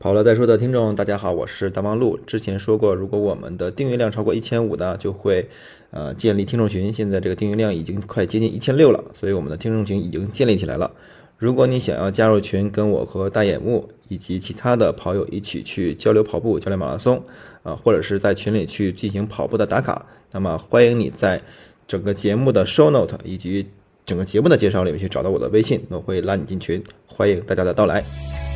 [0.00, 2.16] 跑了再说的听众，大家好，我是大望路。
[2.24, 5.48] 之前说过，如果我们的订阅量超过一千五的，就会
[5.90, 6.92] 呃建立听众群。
[6.92, 10.88] 现在这个订阅量已经快接近一千六了，所以我们的听众群已经建立起来了。
[11.36, 17.20] 如果你想要加入群，跟我和大眼木以及其他的跑友一起去交流跑步、交流马拉松，
[17.64, 21.42] 啊，或者是在群里去进行跑步的打卡，那么欢迎你在
[21.88, 23.66] 整个节目的 show note 以及
[24.06, 26.80] 整个节目的介绍里面去找到我的微信，我会拉你进群。
[27.04, 28.47] 欢迎大家的到来。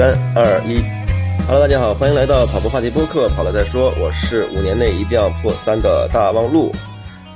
[0.00, 0.80] 三二一
[1.46, 6.72] ，Hello，大家好，欢迎来到跑步话题播客，跑了再说，我是五年内一定要破三的大望路，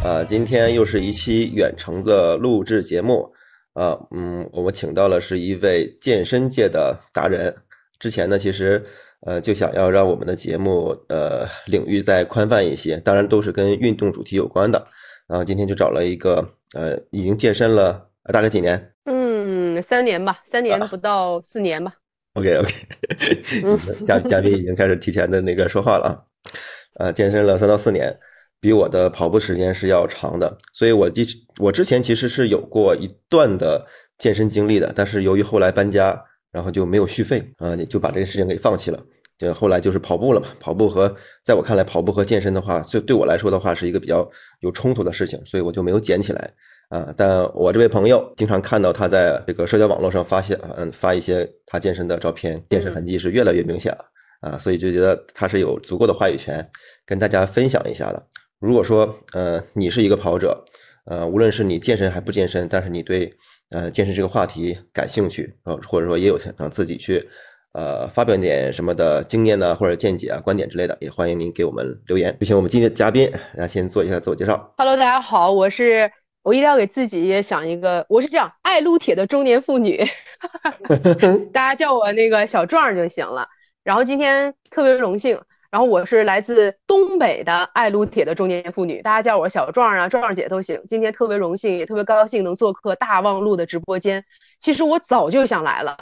[0.02, 3.30] 啊，今天又是一期远程的录制节目，
[3.74, 7.54] 啊，嗯，我们请到了是一位健身界的达人，
[7.98, 8.82] 之前呢，其实
[9.26, 14.82] 呃就想要让我们的节目呃领域再宽泛一些，当然都是跟运动主题有关的，
[15.28, 16.36] 然后今天就找了一个
[16.72, 21.92] 呃已经健身了大概几年，嗯，三年吧，三年不到四年吧。
[22.34, 22.74] OK OK，
[24.04, 26.26] 嘉嘉宾已经开始提前的那个说话了
[26.94, 28.18] 啊，呃，健身了三到四年，
[28.60, 31.24] 比我的跑步时间是要长的，所以我之
[31.60, 33.86] 我之前其实是有过一段的
[34.18, 39.00] 健身经历的，但是由于后来搬家，然后就没有续费啊，就把这个事情给放弃了。
[39.38, 46.50] 就后来就是跑步了嘛，跑步和在我看来，跑步和健身的话，就对我来说的话是一个比较有冲突的事情，所以我就没有捡起来
[46.88, 47.12] 啊。
[47.16, 54.04] 但我这位朋友经常看到他在这个社交网络上发现，嗯，发一些他健身的照片，健身痕迹是越来越明显了
[54.40, 56.68] 啊，所以就觉得他是有足够的话语权
[57.04, 58.22] 跟大家分享一下的。
[58.60, 60.64] 如果说呃你是一个跑者，
[61.06, 63.32] 呃，无论是你健身还不健身，但是你对
[63.70, 67.28] 呃健身这个话题感兴趣呃，或者说也有想自己去。
[67.76, 72.32] 呃，发表点什么的经验呢，或者见解啊、观点之类的，也欢迎您给我们留言。
[72.38, 74.72] 有请我们今天的嘉宾，来先做一下自我介绍。
[74.78, 76.08] Hello，大家好，我是
[76.44, 80.04] 我一定要给自己也想一个，我是这样爱撸铁的中年妇女，
[81.52, 83.48] 大家叫我那个小壮就行了。
[83.82, 90.82] 然后今天特别荣幸，然后我是来自东北的爱撸铁的中年妇女，大家叫我小壮啊、壮壮姐都行。
[90.86, 94.24] 今天特别荣幸，也特别高兴能做客大望路的直播间。
[94.60, 95.96] 其实我早就想来了。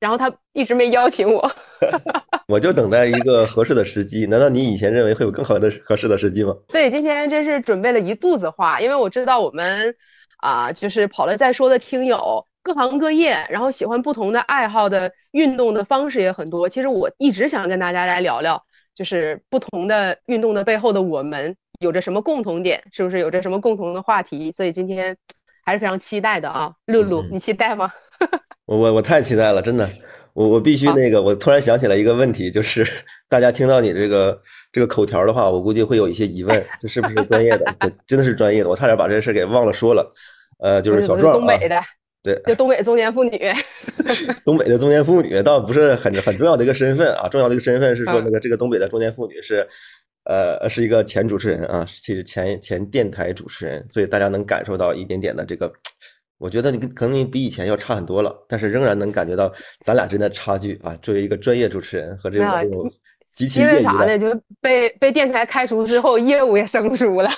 [0.00, 1.52] 然后他一直没邀请我，
[2.48, 4.26] 我就等待一个合适的时机。
[4.26, 6.54] 难道你以前认为会有更好的合适的时机吗？
[6.68, 9.94] 对，今天真是准备了一肚子话，因为我知道我们
[10.38, 16.68] 啊，就是跑了再说的听友，各行各业，然后喜欢不同的爱好的运动的方式也很多。
[16.68, 18.64] 其实我一直想跟大家来聊聊，
[18.94, 24.52] 就是不同的运动的背后的我们有着什么共同点，是不是有着什么共同的话题？
[24.52, 25.16] 所以今天
[25.64, 27.92] 还是非常期待的啊，露露，你期待吗？
[28.66, 29.88] 我我我太期待了，真的，
[30.34, 32.86] 我我必须那个，我突然想起来一个问题，就是
[33.28, 34.40] 大家听到你这个
[34.72, 37.66] 这个口条的话，我估计会有一些疑问，这是不是专业的？
[38.06, 40.12] 真的是专业的，我差点把这事给忘了说了。
[40.58, 41.80] 呃，就是小壮，东北的，
[42.22, 43.38] 对，就东北中年妇女。
[44.44, 49.66] 东北的中年妇女 倒不是很很重要的一个身份啊，重要的一个身份是说那个这个东北的中年妇女是，
[50.24, 55.70] 呃，是一个前主持人啊，其实前前电台主持人，所以大家能感受到一点点的这个。
[56.42, 59.48] 我觉得你可能你比以前要差很多了，但是仍然能感觉到
[59.84, 60.92] 咱俩之间的差距啊。
[61.00, 62.90] 作为一个专业主持人和这种这种
[63.32, 64.18] 极其因为啥呢？
[64.18, 67.30] 就是被被电台开除之后，业务也生疏了，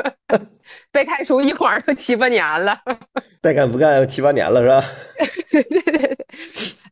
[0.90, 2.80] 被开除一晃都七八年了。
[3.42, 4.82] 再干不干七八年了是吧？
[5.52, 6.16] 对对对。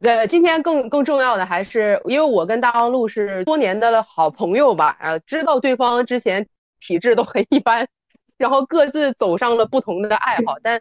[0.02, 6.46] 呃，今天更更重要的还是，因为我跟大王路是多年的好朋友吧，啊，知道对方之前
[6.80, 7.88] 体质都很一般，
[8.36, 10.78] 然后各自走上了不同的爱好，但。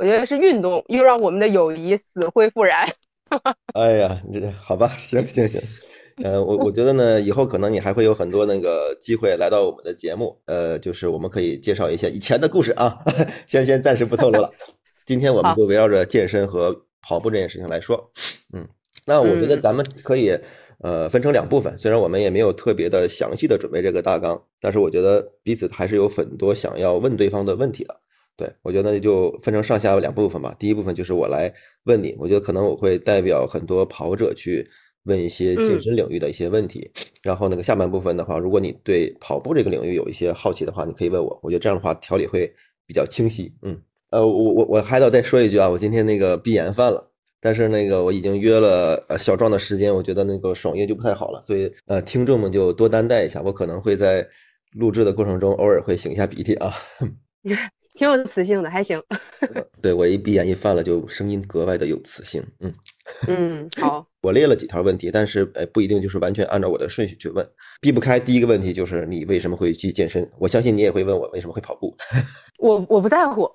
[0.00, 2.88] 我觉得是运动，又让我们的友谊死灰复燃。
[3.76, 5.60] 哎呀，这好吧，行行行，
[6.24, 12.96] 呃，我我觉得呢，以后可能你还会有很多那个机会来到我们的节目，呃，就是我们可以介绍一些以前的故事啊，
[13.46, 14.50] 先先暂时不透露了。
[15.04, 18.10] 今天我们就围绕着健身和跑步这件事情来说，
[18.54, 18.66] 嗯，
[19.04, 20.34] 那我觉得咱们可以
[20.78, 28.00] 呃分成两部分，虽然我们也没有特别的详细的准备这个大纲，但是我觉得彼此还是有很多想要问对方的问题的。
[28.40, 30.56] 对，我觉得那就分成上下两部分吧。
[30.58, 31.52] 第一部分就是我来
[31.84, 34.66] 问你，我觉得可能我会代表很多跑者去
[35.04, 36.90] 问一些健身领域的一些问题。
[37.22, 41.38] 然后那个下半部分的话，如果你对跑步这个领域有一些好奇的话，你可以问我。
[41.42, 42.50] 我觉得这样的话条理会
[42.86, 43.52] 比较清晰。
[43.60, 43.78] 嗯，
[44.08, 47.10] 呃，我我我还得再说一句啊，我今天那个闭眼犯了，
[47.42, 54.26] 但是那个我已经约了呃小壮的时间，我觉得那个爽约就不太好了，所以呃听众们就多担待一下，我可能会在
[54.72, 56.72] 录制的过程中偶尔会擤一下鼻涕啊。
[58.00, 58.98] 挺有磁性的，还行。
[59.82, 62.42] 对我一闭眼一犯了，就声音格外的有磁性。
[62.60, 62.72] 嗯
[63.28, 67.46] 嗯，好， 我列了几条问题，但是呃不一定就是完全按照我的顺序去问。
[67.78, 70.26] 避不开第一个问题就是你为什么会去健身？
[70.38, 71.94] 我相信你也会问我为什么会跑步。
[72.58, 73.46] 我我不在乎。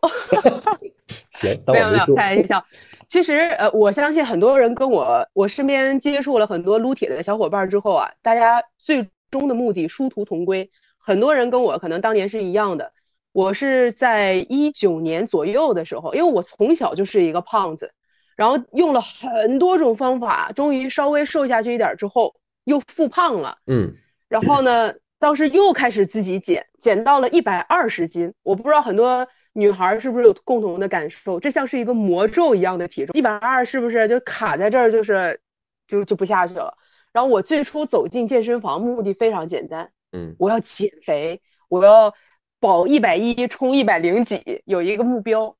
[1.32, 2.64] 行，没有没有开玩笑。
[3.10, 10.70] 其实呃，我相信很多人跟我我身边接触了很多撸铁的小伙伴之后啊，大家最终的目的殊途同归。
[11.00, 12.92] 很多人跟我可能当年是一样的。
[13.36, 17.92] 我是在一九年左右的时候，因为我从小就是一个胖子，
[18.38, 23.58] 然后用了很多种方法，终于稍微瘦下去一点之后，又复胖了。
[23.68, 23.94] 嗯，
[24.30, 28.34] 然后呢，当时又开始自己减，减到了一百二十斤。
[28.42, 35.42] 我不知道很多女孩是不是有共同的感受，这像是一个魔咒一样的体重，一百二是不是就卡在这儿，就是
[35.90, 36.78] 就就不下去了。
[37.12, 42.14] 然后我最初走进健身房目的非常简单，嗯，我要减肥，我要。
[42.66, 45.56] 保一百一冲一百零几有一个目标，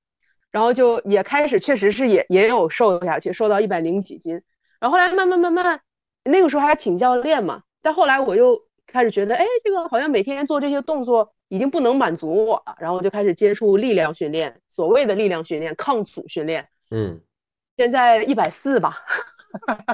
[0.50, 4.42] 然后就也开始确实是也也有瘦下去，瘦到一百零几斤，
[4.80, 5.82] 然后后来慢慢慢慢，
[6.24, 17.22] 那个时候还请教练嘛，但后来我又开始觉得，哎，这个好像每天做这些动作已经不能满足我了，然后我就开始接触力量训练，所谓的力量训练，抗阻训练，嗯，
[17.78, 18.98] 现在一百四吧，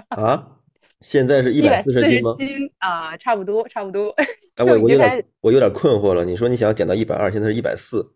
[0.08, 0.58] 啊。
[1.02, 2.32] 现在是一百四十斤吗？
[2.36, 4.16] 斤啊，差不多，差不多。
[4.62, 6.24] 哎，我我有点我有点困惑了。
[6.24, 8.14] 你说你想要减到一百二，现在是一百四，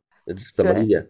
[0.54, 1.06] 怎么理解？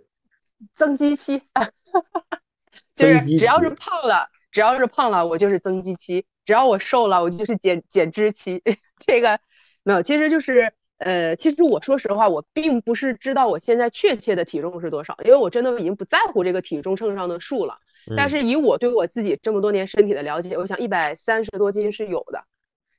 [0.75, 1.41] 增肌期，
[2.95, 8.61] 就是只要是胖了，只要是胖了，我就是增肌期；只要我瘦了，我就是减减脂期。
[8.99, 9.39] 这个
[9.83, 17.77] 没有，其实就是呃，其实我说实话，我并不是知道我现在确切的体重是多少，因为我真的已经不在乎这个体重秤上的数了。
[18.15, 22.45] 但是以我对我自己这么多年身体的了解，我想一百三十多斤是有的，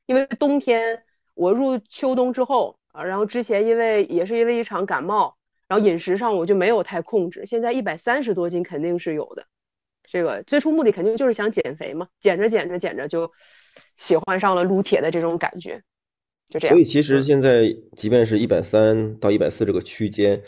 [0.05, 1.05] 因为冬天
[1.37, 5.37] 我入秋冬之后啊，然后之前因为也是因为一场感冒，
[5.69, 9.47] 然后饮食上我就没有太控制，现在一百三十多斤肯定是有的。
[10.03, 13.31] 这个最初目的肯定就是想减肥嘛，减着减着减着就
[13.97, 15.81] 喜欢上了撸铁的这种感觉，
[16.49, 16.75] 就这样。
[16.75, 20.43] 所以其实现在即便是一百三到一百四这个区间。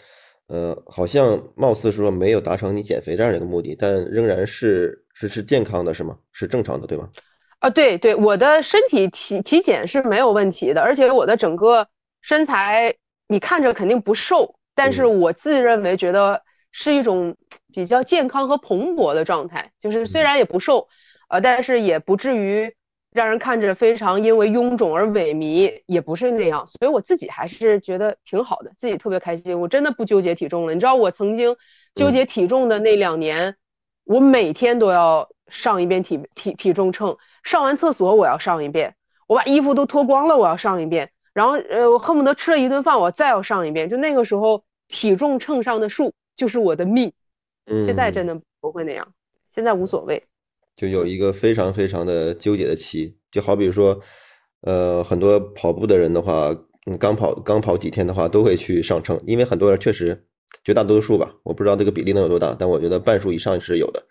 [0.50, 6.18] 呃，好像貌似说没有达成你减肥这样的一个目的，但仍然是是是健康的，是吗？
[6.32, 7.10] 是正常的，对吗？
[7.60, 11.88] 啊，对对，我的身体体体检是没有问题的，而且我的整个
[12.22, 12.94] 身材
[13.26, 17.36] 你看着肯定不瘦，但是我自认为觉得是一种
[17.72, 20.88] 比较健康和蓬勃的状态，就是虽然也不瘦，
[21.28, 22.74] 呃，但是也不至于。
[23.10, 29.58] 让人看着非常因为臃肿而萎靡，也不是那样，所以我自己还是觉得挺好的，自己特别开心。
[29.58, 30.74] 我真的不纠结体重了。
[30.74, 31.56] 你知道我曾经
[31.94, 33.56] 纠结体重的那两年，
[34.04, 37.16] 我每天都要上一遍体体体重秤，
[37.48, 38.94] 上完厕所我要上一遍，
[39.26, 43.88] 我把衣服都脱光了我要上一遍，然后呃我恨不得吃了一顿饭我再要上一遍。
[43.88, 47.10] 就那个时候体重秤上的数就是我的命。
[47.86, 49.14] 现在真的不会那样，
[49.54, 50.22] 现在无所谓。
[50.76, 53.98] 就有一个非常非常的纠结的期，就好比说，
[54.62, 56.54] 呃，很多跑步的人的话，
[56.86, 60.22] 嗯，刚跑刚跑几天的话，都会去上秤，因为很多人确实，
[60.64, 64.02] 绝大多数吧，我不知道这个比例能有多大，但我觉得半数以上是有的，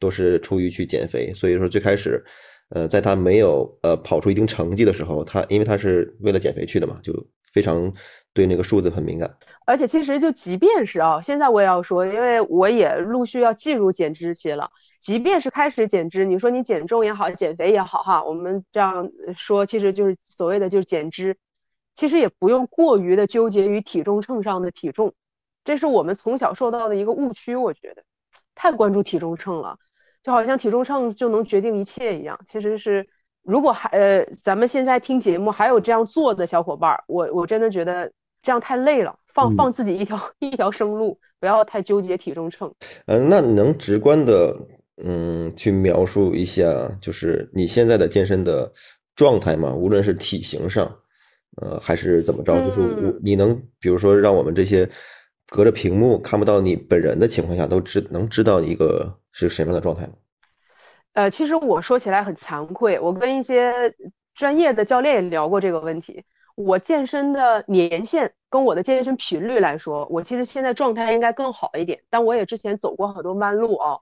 [0.00, 1.32] 都是出于去减肥。
[1.34, 2.24] 所以说最开始，
[2.70, 7.12] 呃，在他没有呃跑出一定成绩的时候，他因为他是为了减肥去的嘛，就
[7.52, 7.92] 非常
[8.32, 9.36] 对那个数字很敏感。
[9.66, 14.70] 而且其实就即便是啊，现在我也要说，因为我也陆续要进入减脂期了。
[15.00, 21.36] 即便是开始减脂，你说你减重也好，减肥也好，哈，我们这样说，其实就是所谓的就是减脂，
[21.94, 25.12] 其实也不用过于的纠结于体重秤上的体重，
[25.62, 28.02] 这是我们从小受到的一个误区，我觉得
[28.54, 29.76] 太关注体重秤了，
[30.24, 32.36] 就好像体重秤就能决定一切一样。
[32.50, 33.06] 其实是，
[33.44, 38.10] 如果还呃，咱们现在听节目还有这样做的小伙伴，我我真的觉得
[38.42, 42.74] 这样太累了，放放自己一条 一条生路，不要太纠结体重秤。
[43.06, 44.56] 嗯，那能直观的。
[45.04, 46.64] 嗯，去描述一下，
[47.00, 48.72] 就是你现在的健身的
[49.16, 50.86] 状态吗，无论是体型上，
[51.60, 54.88] 呃，还是怎么着，就是我你能比如说让我们这些
[55.48, 60.12] 隔着屏幕看不到你本人的情况下，都知能知道一个是什么样的状态吗？
[61.12, 63.94] 呃，其实我说起来很惭愧，我跟一些
[64.34, 66.24] 专业的教练也聊过这个问题。
[66.56, 73.98] 我健身的年限跟我的健身频率来说，我其实现在状态应该更好一点，但我也之前走过很多弯路啊。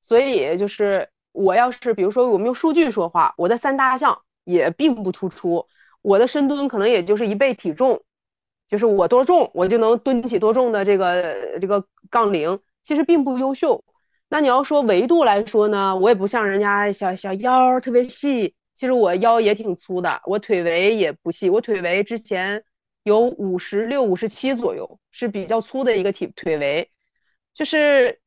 [0.00, 5.66] 所以就是我要是比如说我们用数据说话，我的三大项也并不突出，
[6.00, 8.02] 我的深蹲可能也就是一倍体重，
[8.68, 13.84] 就是我多重我就能蹲起多重的这个这个杠铃，其实并不优秀。
[14.28, 22.64] 那你要说维度来说呢，我也不像人家小小腰特别细，其实我腰也挺粗的，我腿围也不细，我腿围之前
[23.04, 26.90] 有五十六、五十七左右，是比较粗的一个体腿围，
[27.54, 28.20] 就是。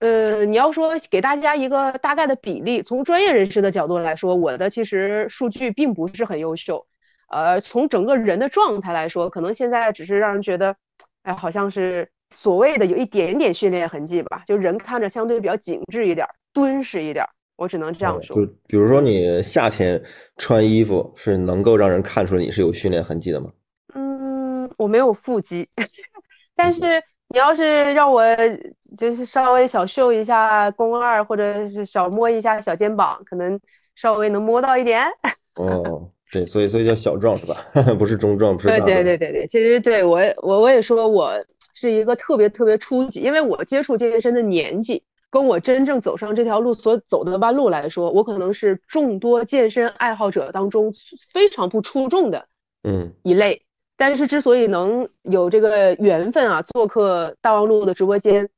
[0.00, 6.86] 呃，你要说给大家一个大概的比例，从专业人士的角度来说，我的其实数据并不是很优秀。
[7.34, 10.76] 呃，从整个人的状态来说，可能现在只是让人觉得，
[11.24, 17.26] 哎，好像是所谓的有一点点训练痕迹吧，就人看着相对比较紧致一点，敦实一点。
[17.56, 18.36] 我只能这样说。
[18.36, 20.00] 就比如说你夏天
[20.36, 23.50] 穿衣服是能够让人看出来你是有训练痕迹的吗？
[23.94, 25.68] 嗯，我没有腹肌，
[26.54, 27.02] 但是。
[27.28, 28.22] 你要是让我
[28.96, 33.58] 就是稍微小秀一下肱二，或者是小摸一下小肩膀，可能
[33.96, 35.04] 稍微能摸到一点。
[35.56, 37.54] 哦，对，所以所以叫小壮是吧？
[37.98, 38.86] 不是中壮，不是大壮。
[38.86, 41.32] 对对对对对，其实对我我我也说我
[41.74, 50.92] 是一个特别特别初级，因为我接触健身的年纪，跟我真正走上这条路所走的弯路来说，我可能是众多健身爱好者当中
[51.32, 52.46] 非常不出众的
[52.82, 53.62] 嗯一类。
[53.96, 58.48] 但是之所以能有这个缘分啊，做客大望路的直播间，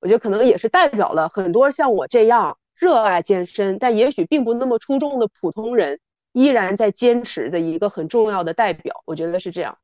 [0.00, 6.00] 我觉得可能也是代表了很多像我这样热爱健身，但也许并不那么出众的普通人，
[6.36, 9.02] 依然在坚持的一个很重要的代表。
[9.06, 9.78] 我觉得是这样。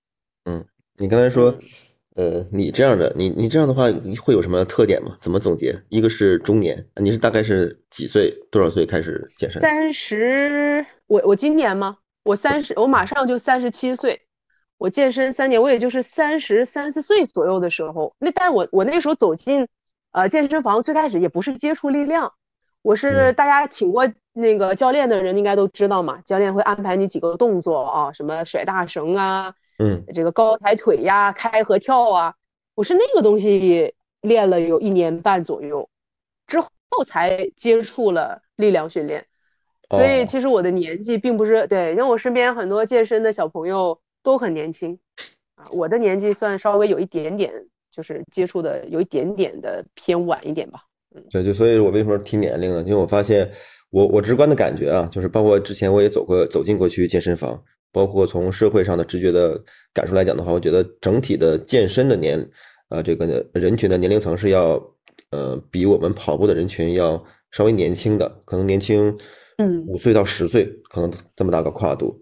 [0.44, 0.62] 嗯，
[0.98, 1.54] 你刚才说，
[2.14, 3.84] 呃，你这样的，你你这样的话
[4.22, 5.16] 会有什么特点吗？
[5.18, 5.82] 怎么总结？
[5.88, 8.30] 一个是中年，你是大概是几岁？
[8.50, 9.62] 多少岁开始健身？
[9.62, 11.96] 三十，我我今年吗？
[12.22, 14.20] 我三十，我马上就三十七岁。
[14.76, 19.68] 我健身三年，我也就是三十三四岁左右的时候，那但我我那时候走进，
[20.10, 22.34] 呃健身房最开始也不是接触力量，
[22.82, 32.34] 我是大家请过那个教练的人应该都知道嘛，教练会安排你几个动作啊，什么甩大绳啊，嗯，这个高抬腿呀，开合跳啊，
[32.74, 35.88] 我是那个东西练了有一年半左右，
[36.46, 36.68] 之后
[37.06, 39.26] 才接触了力量训练，
[39.90, 44.00] 所以其实我的年纪并不是对，因为我身边很多健身的小朋友。
[44.24, 44.96] 都很年轻
[45.56, 47.52] 啊，我的年纪算稍微有一点点，
[47.90, 50.84] 就是接触的有一点点的偏晚一点吧。
[51.12, 52.84] 嗯，对，就所以我为什么提年龄呢？
[52.86, 53.50] 因为我发现
[53.92, 62.44] 我我直观的感觉啊，就是包括之前我也走过走进过去健身房，包括从社会上的直觉的感受来讲的话，我觉得整体的健身的年
[62.88, 64.82] 啊这个人群的年龄层是要
[65.30, 69.14] 呃比我们跑步的人群要稍微年轻的，可能年轻
[69.58, 72.18] 嗯五岁到十岁，可能这么大个跨度。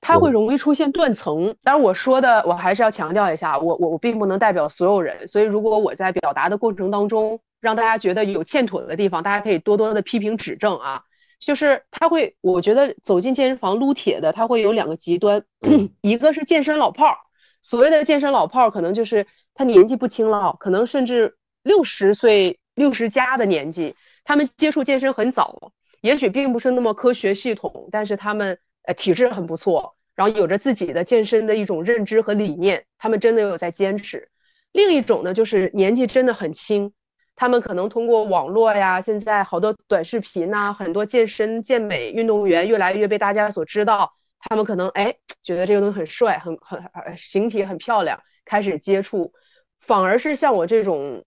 [0.00, 11.02] 它会容易出现断层，当然我说的我还是要强调一下，我我我并不能代表所有人，所以如果我在表达的过程当中让大家觉得有欠妥的地方，大家可以多多的批评指正啊。
[11.40, 15.44] 就是他会，我觉得走进健身房撸铁的，他会有两个极端，
[16.00, 17.16] 一个是健身老炮儿，
[17.62, 28.58] 所谓的健身老炮儿，可能就是他年纪不轻了，可能甚至六十岁六十加的年纪，他们接触健身很早，也许并不是那么科学系统，但是他们。
[28.86, 34.28] 呃，体质很不错，然后有着自己的健身的一种认知和理念，他们真的有在坚持。
[34.72, 36.92] 另一种呢，就是年纪真的很轻，
[37.36, 46.82] 他们可能通过网络呀，现在好多短视频呐，很多健身健美运动员越来越被大家所知道，他们可能哎觉得这个东西很帅，很很
[47.16, 49.32] 形体很漂亮，开始接触，
[49.80, 51.24] 反而是像我这种，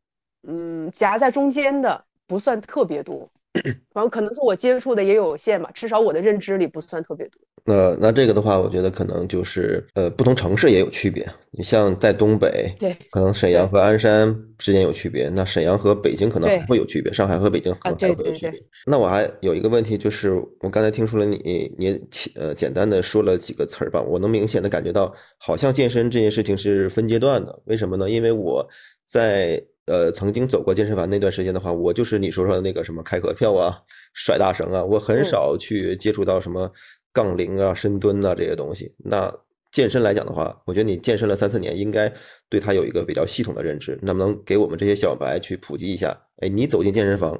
[0.48, 3.30] 嗯，夹在中间的不算特别多。
[3.94, 7.42] 然后可能是我接触的也有限吧，至少我的认知里不算特别多。
[7.68, 11.28] 那那这个的话，我觉得可能就是呃，不同城市也有区别。
[11.52, 15.28] 你像在东北，对，可能沈阳和鞍山之间有区别。
[15.28, 18.64] 那沈阳和北京可能还会有区别，上海和北京可能还会有区别。
[18.86, 22.00] 那我还有一个问题，就是我刚才听出了你你
[22.36, 27.62] 呃简单的说了几个词儿吧，我能明显的感觉到，好像健身这件事情是分阶段的。
[27.66, 28.10] 为什么呢？
[28.10, 28.66] 因为我
[29.06, 29.62] 在。
[29.88, 33.74] 呃，曾经走过健身房那段时间的话，我就是你说说的那个什么开合跳啊、
[34.14, 36.70] 甩大绳啊，我很少去接触到什么
[37.18, 38.94] 杠铃啊、深蹲啊这些东西。
[38.98, 39.34] 那
[39.72, 42.14] 健身来讲的话，我觉得你健身了三四年，应该
[42.48, 43.98] 对它有一个比较系统的认知。
[44.04, 46.16] 能不能给我们这些小白去普及一下？
[46.42, 47.36] 哎，你走进健身房，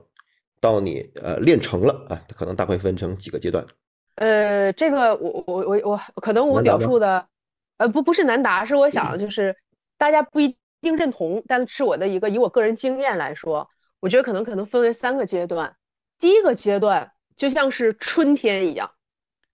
[0.60, 3.64] 到你呃练成了啊，可能大概分成几个阶段？
[4.16, 7.28] 呃，这个我我我我可能我表述的，
[7.78, 9.56] 呃不不是难答，是我想就是
[9.98, 10.58] 大家不一。
[10.80, 13.68] 定认同，但是我的一个以我个人经验来说，
[14.00, 15.76] 我觉得可能可能分为三个阶段。
[16.20, 18.92] 第一个阶段就像是春天一样，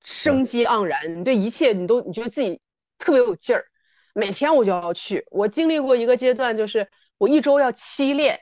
[0.04, 2.62] 生机盎然，你对一切你都你觉得自己
[3.00, 3.66] 特别有劲儿，
[4.14, 5.26] 每天我就要去。
[5.32, 8.42] 我经历过一个阶段，就是我一周要七练，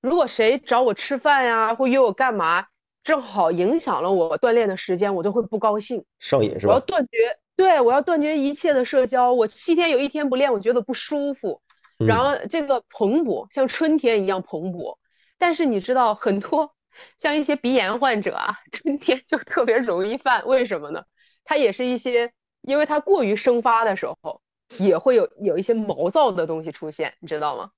[0.00, 2.66] 如果谁找我吃饭呀，或约我干嘛，
[3.04, 6.72] 正好影响了我锻炼的时间，我都会不高兴，上瘾是吧？
[6.72, 9.32] 我要断绝，对我要断绝一切的社交。
[9.32, 11.60] 我七天有一天不练，我觉得不舒服。
[11.98, 14.96] 然后这个蓬勃像春天一样蓬勃，
[15.38, 16.72] 但是你知道很多
[17.18, 21.04] 像一些鼻炎患者啊，春天就特别容易犯，为什么呢？
[21.44, 24.42] 它也是一些，因为它过于生发的时候，
[24.78, 27.70] 也会有有一些毛躁的东西出现，你知道吗？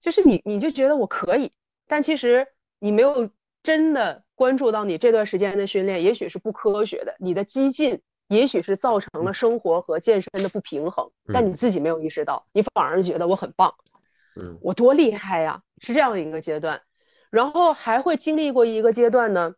[0.00, 1.52] 就是你你就觉得我可以，
[1.86, 2.46] 但其实
[2.78, 3.30] 你没有
[3.62, 13.74] 真的关注到你这段时间的训练，也许是不科学的，你的激进也许是造成了生活和健身的不平衡，但你自己没有意识到，你反而觉得我很棒，
[14.40, 16.80] 嗯，我多厉害呀，是这样一个阶段。
[17.30, 19.54] 然后还会经历过一个阶段呢，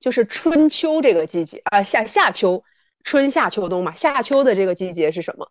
[0.00, 2.64] 就是春秋这个季节啊，夏夏秋，
[3.04, 5.50] 春夏秋冬嘛，夏秋的这个季节是什么？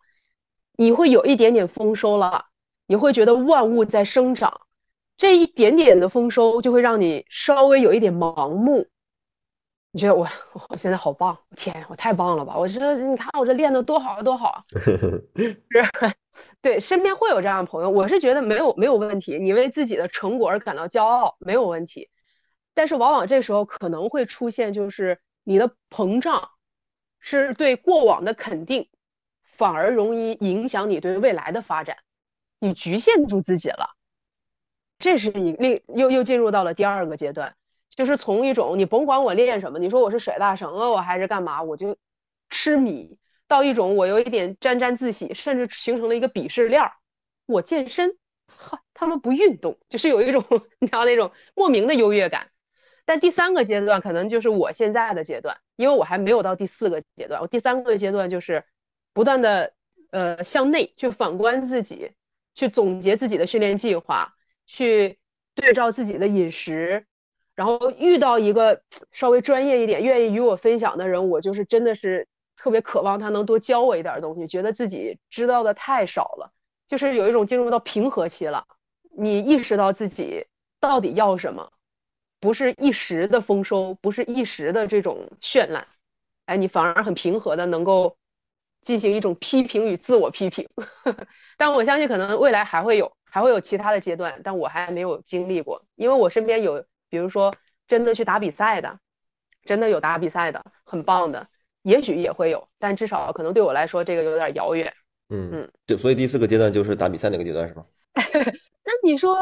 [0.76, 2.46] 你会有一点点丰收了，
[2.86, 4.62] 你会觉得万物在生长，
[5.16, 8.86] 这一点点的丰收就会让你稍微有一点盲目。
[9.90, 10.28] 你觉得我
[10.68, 12.56] 我现在好棒，天，我太棒了吧？
[12.56, 15.84] 我这你看我这练的多好多好， 是，
[16.60, 22.10] 对，身边会有这样的朋友，我是觉得没有没有问题，你为自己的成果而感到骄傲没有问题，
[22.74, 26.50] 但是往往这时候可能会出现就是你的膨胀，
[27.20, 28.88] 是对过往的肯定。
[29.56, 31.96] 反而容易影响你对未来的发展，
[32.60, 33.96] 你局限住自己了，
[35.00, 37.56] 这是你另又又进入到了第二个阶段，
[37.98, 41.96] 就是从一种你甭管我练什么，你说我是甩大绳啊，我还是干嘛，我就
[42.48, 46.92] 痴迷，到一种我有一点沾沾自喜，甚至形成了一个鄙视链儿。
[47.44, 50.44] 我健身，哈，他们不运动，就是有一种
[50.78, 52.50] 你知道那种莫名的优越感。
[53.04, 58.64] 但第三个阶段可能就是我现在的阶段，因为我还没有到第四个阶段，我第三个阶段就是。
[59.14, 59.72] 不断的
[60.12, 62.12] 呃向内去反观自己，
[62.54, 65.18] 去总结自己的训练计划，去
[65.56, 67.07] 对照自己的饮食，
[67.58, 76.52] 然后遇到一个稍微专业一点、愿意与我分享的人，我就是真的是特别渴望他能多教我一点东西，觉得自己知道的太少了，
[76.86, 78.68] 就是有一种进入到平和期了。
[79.10, 80.46] 你意识到自己
[80.78, 81.72] 到底要什么，
[82.38, 85.88] 不是一时的丰收，不是一时的这种绚烂，
[86.46, 88.16] 哎，你反而很平和的能够。
[88.80, 90.68] 进行一种批评与自我批评，
[91.58, 97.54] 但我相信可能未来还会有，还会有其他的阶段，但我还没有经历过，因为我身边有，比如说
[97.86, 98.98] 真的去打比赛的，
[99.64, 101.48] 真的有打比赛的，很棒的，
[101.82, 104.92] 也许也会有，但至少可能对我来说这个有点遥远。
[105.30, 107.84] 嗯嗯，就所以第四个阶段就是打比赛那个阶段是吗？
[108.14, 109.36] 那你说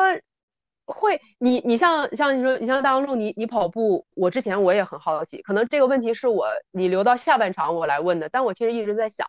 [0.85, 9.29] 会，你你像像你说你像大望路，你你跑步，我之前我也很好奇，可能这个问题是我你留到下半场我来问的，但我其实一直在想。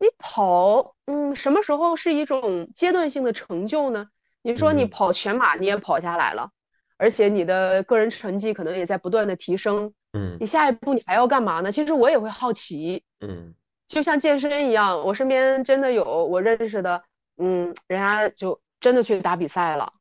[0.00, 4.08] 你跑，嗯，什么时候是一种阶段性的成就呢？
[4.42, 6.50] 你说你跑全马你也跑下来了，
[6.98, 11.72] 而且你的个人成绩可能也在不断的提升，嗯，你下一步你还要干嘛呢？
[11.72, 13.54] 其实我也会好奇，嗯，
[13.86, 17.02] 就像健身一样，我身边真的有我认识的，
[17.38, 19.94] 嗯，人家就真的去打比赛了，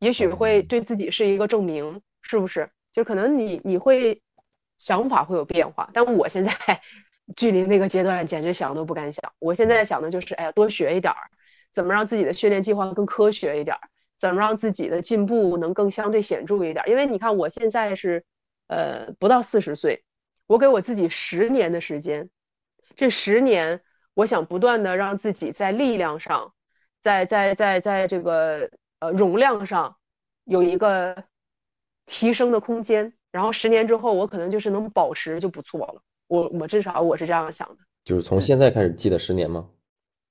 [0.00, 2.68] 也许会对自己是一个证明，是不是？
[2.92, 4.20] 就可能你你会
[4.78, 6.52] 想法会有变化，但我现在。
[7.36, 9.32] 距离那个阶段简直想都不敢想。
[9.38, 11.30] 我现在想的就是，哎呀，多学一点儿，
[11.72, 13.80] 怎么让自己的训练计划更科学一点儿，
[14.20, 16.84] 怎么让自己的进步能更相对显著一点。
[16.88, 18.24] 因为你看，我现在是，
[18.68, 20.04] 呃，不到四十岁，
[20.46, 22.28] 我给我自己十年的时间，
[22.94, 23.80] 这十年，
[24.14, 26.52] 我想不断的让自己在力量上，
[27.02, 29.96] 在在在在这个呃容量上
[30.44, 31.24] 有一个
[32.06, 33.14] 提升的空间。
[33.32, 36.02] 然后十年之后，我可能就是能保持就不错了。
[36.26, 39.68] 我我至少我是这样想的，就是从现在开始记得十年吗？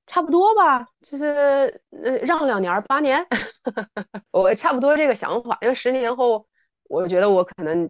[0.09, 3.25] 差不多吧，就是呃让两年八年，
[4.31, 5.57] 我差不多这个想法。
[5.61, 6.47] 因为十年后，
[6.89, 7.89] 我觉得我可能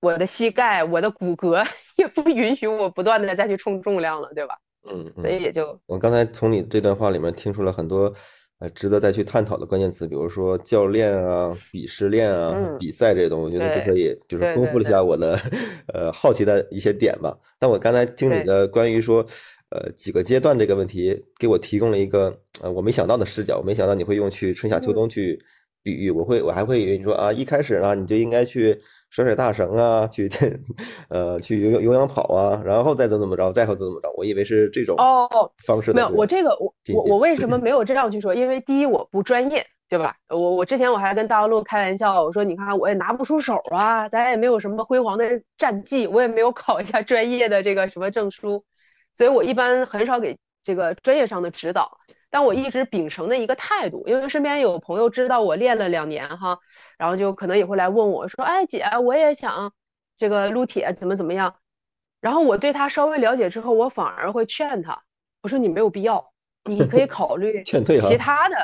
[0.00, 1.64] 我的膝盖、我的骨骼
[1.96, 4.58] 也不允许我不断的再去冲重量了，对吧？
[4.90, 8.12] 嗯，所以也就我刚才从你这段话里面听出了很多。
[8.58, 15.36] 呃，值得再去探讨的关键词，比如说教练啊、鄙视链啊、比赛这些东西，我觉得都可以，就是丰富了一下我的
[15.92, 17.36] 呃好奇的一些点吧。
[17.58, 19.26] 但我刚才听你的关于说
[19.72, 22.32] 呃几个阶段这个问题，给我提供了一个
[22.62, 25.38] 呃我没想到的视角，我没想到你会用去春夏秋冬去
[25.82, 28.78] 比喻，我会我还会以为你说啊一开始呢你就应该去。
[29.14, 30.26] 甩甩大绳啊，去
[31.10, 35.28] 呃去有有氧跑啊，然后再怎么怎么着，再后怎么怎么着，我以为是这种哦
[35.66, 38.34] 方式没有，我这个我我我为什么没有这样去说？
[38.34, 40.16] 因为第一我不专业，对吧？
[40.30, 48.64] 我我之前我还跟大陆开玩笑，我说你看我也拿不出手啊，咱也没有什么辉煌的战绩，我也没有考一下专业的这个什么证书，
[49.14, 51.98] 所以我一般很少给这个专业上的指导。
[52.30, 56.58] 但我一直秉承的一个态度，因为身边有朋友知道我练了两年哈，
[56.96, 59.74] 然后就可能也会来问我说：“哎，姐，我也想
[60.16, 61.56] 这个撸铁怎么怎么样。”
[62.22, 65.02] 然后我对他稍微了解之后，我反而会劝他，
[65.42, 66.32] 我说：“你没有必要，
[66.64, 67.62] 你可以考虑
[68.08, 68.56] 其他的。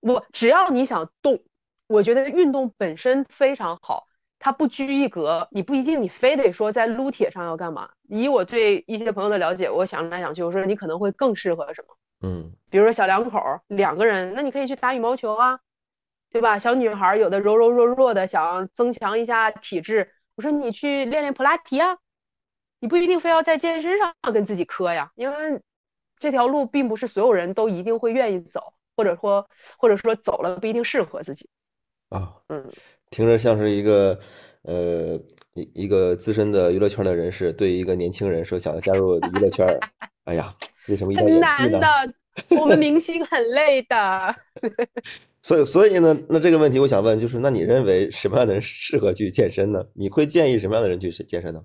[0.00, 1.40] 我只要你想动，
[1.86, 7.90] 我觉得运动本身非常好，它不拘一格，你不一定你非得说在撸铁上要干嘛。
[8.08, 15.60] 以我对一些朋友的了解，我想来想去，我说你可能会更适合什么。”嗯，比如说小两口两个人，那你可以去打羽毛球啊，
[16.30, 16.58] 对吧？
[16.58, 21.98] 小女孩有的柔柔弱弱的，想增强一下体质，我说你去练练普拉提啊，
[22.80, 25.60] 你不一定非要在健身上跟自己磕呀，因为
[26.18, 31.50] 这条路并不是所有人都一定会愿意走，或者说或者说走了不一定适合自己。
[32.08, 32.72] 啊，嗯，
[33.10, 34.18] 听着像是一个
[34.62, 35.18] 呃
[35.54, 39.80] 一一个资深的娱乐圈的人士对一个年轻人说想要加入娱乐圈儿，
[40.24, 40.52] 哎呀，
[40.88, 41.78] 为什么一定要很演戏呢？
[41.78, 42.14] 难的，
[42.60, 44.34] 我们明星很累的。
[45.42, 49.80] 所以，所以呢，那这个问题我想问，就是那你认为什么样的人适合去健身呢？
[49.94, 51.62] 你会建议什么样的人去健身呢？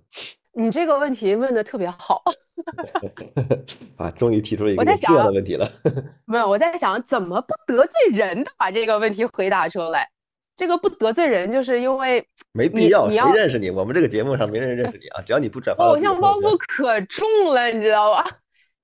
[0.54, 2.21] 你这个问题问的特别好，
[3.95, 5.67] 啊，终于提出了一个我在有质量的问题了。
[6.25, 10.11] 没有，我在想怎么不得罪人的把这个问题回答出来。
[10.62, 13.71] 这个不得罪人，就是因为没必要，谁认识你？
[13.71, 18.24] 我们这个节目上没人认识你啊，只要你不转发偶像包袱可重了，你知道吧？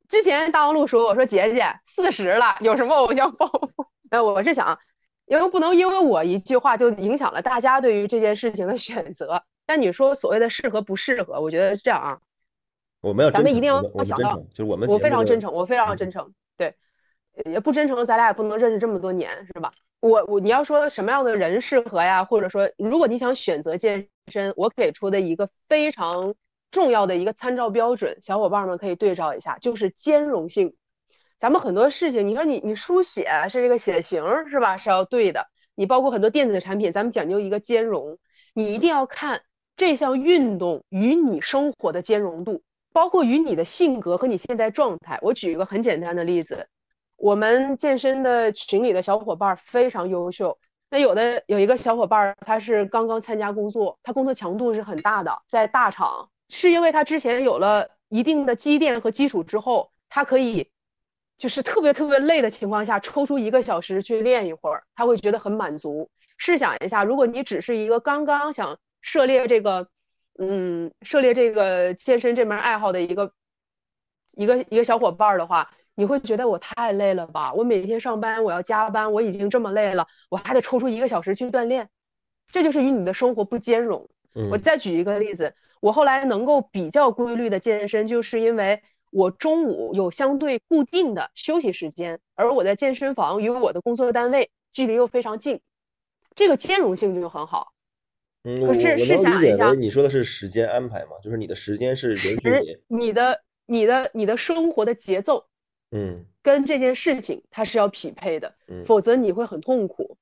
[0.09, 3.69] 之前大王路说我说姐姐四十了，有什么偶像包袱？
[4.09, 4.79] 那，我是想，
[5.27, 9.43] 因为不能因为我一句话就影响了大家对于这件事情的选择。
[9.67, 12.17] 但你说所谓的适合不适合，我觉得是这样啊，
[13.01, 16.73] 我们要真诚，咱们一定要想到，就是我们我非常真诚，我非常嗯真诚，对，
[17.45, 19.71] 也不真诚，咱俩也不能认识这么多年，是吧？
[19.99, 26.35] 我我你要说什么样的人适合呀，或者说如果你想选择健身，我给出的一个非常
[26.69, 30.75] 重要的一个参照标准，小伙伴们可以对照一下，就是兼容性。
[31.39, 35.47] 咱们很多事情，你说你你书写是这个写形是吧，是要对的。
[35.75, 38.17] 你包括很多电子产品，咱们讲究一个兼容，
[38.53, 39.41] 你一定要看
[39.75, 45.19] 这项运动与你生活的兼容度，包括与你的性格和你现在状态。
[45.21, 46.67] 我举一个很简单的例子，
[47.17, 50.57] 我们健身的群里的小伙伴非常优秀。
[50.89, 60.71] 那有的有一个小伙伴，他是刚刚参加工作，他工作强度是很大的，在大厂，是因为他之前有了一定的积淀和基础之后，他可以
[61.37, 66.09] 就是特别特别累的情况下，抽出一个小时去练一会儿，他会觉得很满足。
[66.37, 69.89] 试想一下，如果你只是一个刚刚想涉猎这个，
[70.39, 73.33] 嗯，涉猎这个健身这门爱好的一个
[74.31, 77.51] 一个一个小伙伴的话，你会觉得我太累了吧？
[77.55, 81.89] 我每天上班，我要加班，我已经这么累了，我还得抽出一个小时去锻炼，
[82.51, 84.07] 这就是与你的生活不兼容。
[84.51, 95.61] 我嗯再举一个例子，我后来能够比较规律的健身，就是因为我中午有相对固定的休息时间，而我在健身房与我的工作单位距离又非常近，
[96.35, 97.73] 这个兼容性就很好。
[98.43, 105.47] 嗯，可是试想一下你说的是时间安排嘛，就是你的时间是允许你的你的你的生活的节奏
[105.91, 110.17] 嗯跟这件事情它是要匹配的，嗯否则你会很痛苦。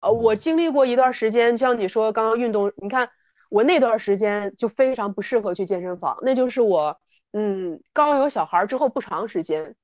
[0.00, 3.10] 呃，我嗯经历过一段时间，像你说刚刚运动，你看
[3.48, 6.98] 我那段时间就非常不适合去健身房，那就是我
[7.32, 9.76] 嗯刚有小孩儿之后不长时间，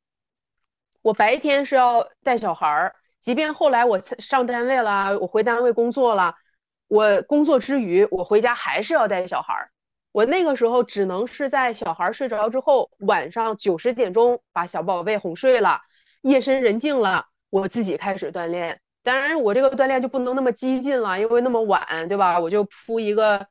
[1.02, 6.34] 我白天是要带小孩儿，即便后来我上单位了，我回单位工作了，
[6.88, 9.70] 我工作之余我回家还是要带小孩儿。
[10.16, 15.82] 我那个时候只能是在小孩儿睡着之后，晚上九十点钟把小宝贝哄睡了，
[16.22, 18.80] 夜深人静了，我自己开始锻炼。
[19.02, 22.40] 当然，我这个锻炼就不能那么激进了，因为那么晚，对吧？
[22.40, 23.46] 我就铺一个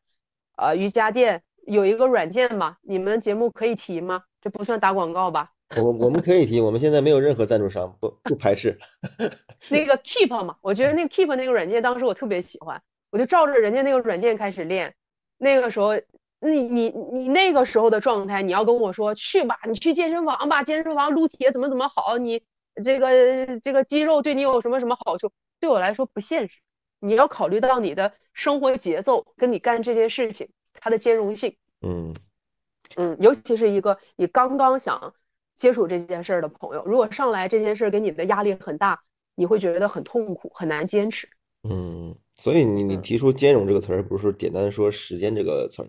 [0.57, 4.23] 呃瑜伽垫，有一个软件嘛，你们节目可以提吗？
[4.41, 5.51] 这不算打广告吧？
[5.77, 8.75] 我我们可以提，我们现在没有任何赞助商，不不排斥。
[9.69, 14.95] 那个 Keep 嘛，我觉得那个 Keep 那个软件当时我特别喜欢，我就照着人家那个软件开始练。
[15.37, 15.91] 那个时候，
[16.39, 22.41] 你你你那个时候的状态，你要跟我说去吧，你去健身房吧，健身房撸铁怎么怎么好，你
[22.83, 25.31] 这个这个肌肉对你有什么什么好处？
[25.59, 26.59] 对我来说不现实。
[26.99, 31.55] 你要考虑到你的生活节奏跟你干这件事情它的兼容性。
[31.81, 32.15] 嗯
[32.95, 35.13] 嗯，尤其是一个你刚刚想
[35.55, 39.01] 接触这件事儿的朋友，如果上来这件事儿给你的压力很大，
[39.35, 41.27] 你会觉得很痛苦，很难坚持。
[41.63, 45.87] 嗯，所以你你嗯提出兼容这个词儿，不是简单说时间这个词儿，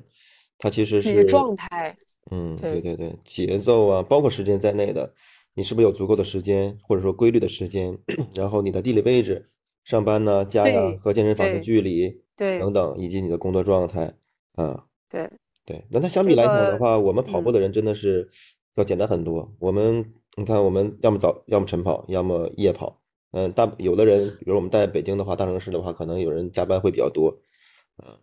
[0.58, 1.96] 它其实是状态，
[2.30, 5.12] 嗯，对对对对，节奏啊，包括时间在内的，
[5.54, 7.98] 你是不是有足够的时间，或者说规律的时间，
[8.34, 9.50] 然后你的地理位置，
[9.84, 14.14] 上班呢、家呀对和健身房的距离对等等，以及你的工作状态
[14.54, 15.30] 啊，对，
[15.64, 15.84] 对。
[15.90, 18.28] 那它相比来讲的话，我们跑步嗯的人真的是
[18.74, 19.54] 要简单很多。
[19.58, 23.00] 我们你看，我们要么早，要么晨跑，要么夜跑。
[23.32, 27.38] 嗯，大有的人，比如我们在北京的话，大城市的话，可能有人加班会比较多，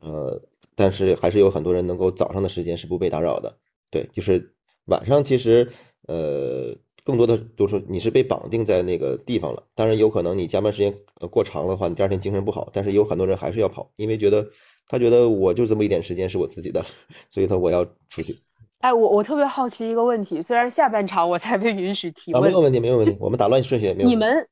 [0.01, 0.41] 呃，
[0.75, 3.57] 但是还是有很多人能够早上的时间是不被打扰的。
[3.89, 4.53] 对，就是
[4.86, 5.69] 晚上其实
[6.07, 9.63] 呃更多的就是你是被绑定在那个地方了。
[9.75, 12.69] 当然有可能你加班时间呃过长的话，你第二天精神不好。
[12.73, 14.47] 但是有很多人还是要跑，因为觉得
[14.88, 16.83] 他觉得我就这么一点时间是我自己的，
[17.29, 18.38] 所以他我要出去
[18.79, 23.15] 哎，我我特别好奇一个问题，虽然下半场我才被允许提啊，没，有问题，没有问题。
[23.19, 24.15] 我们打乱顺序也没有你。
[24.15, 24.47] 们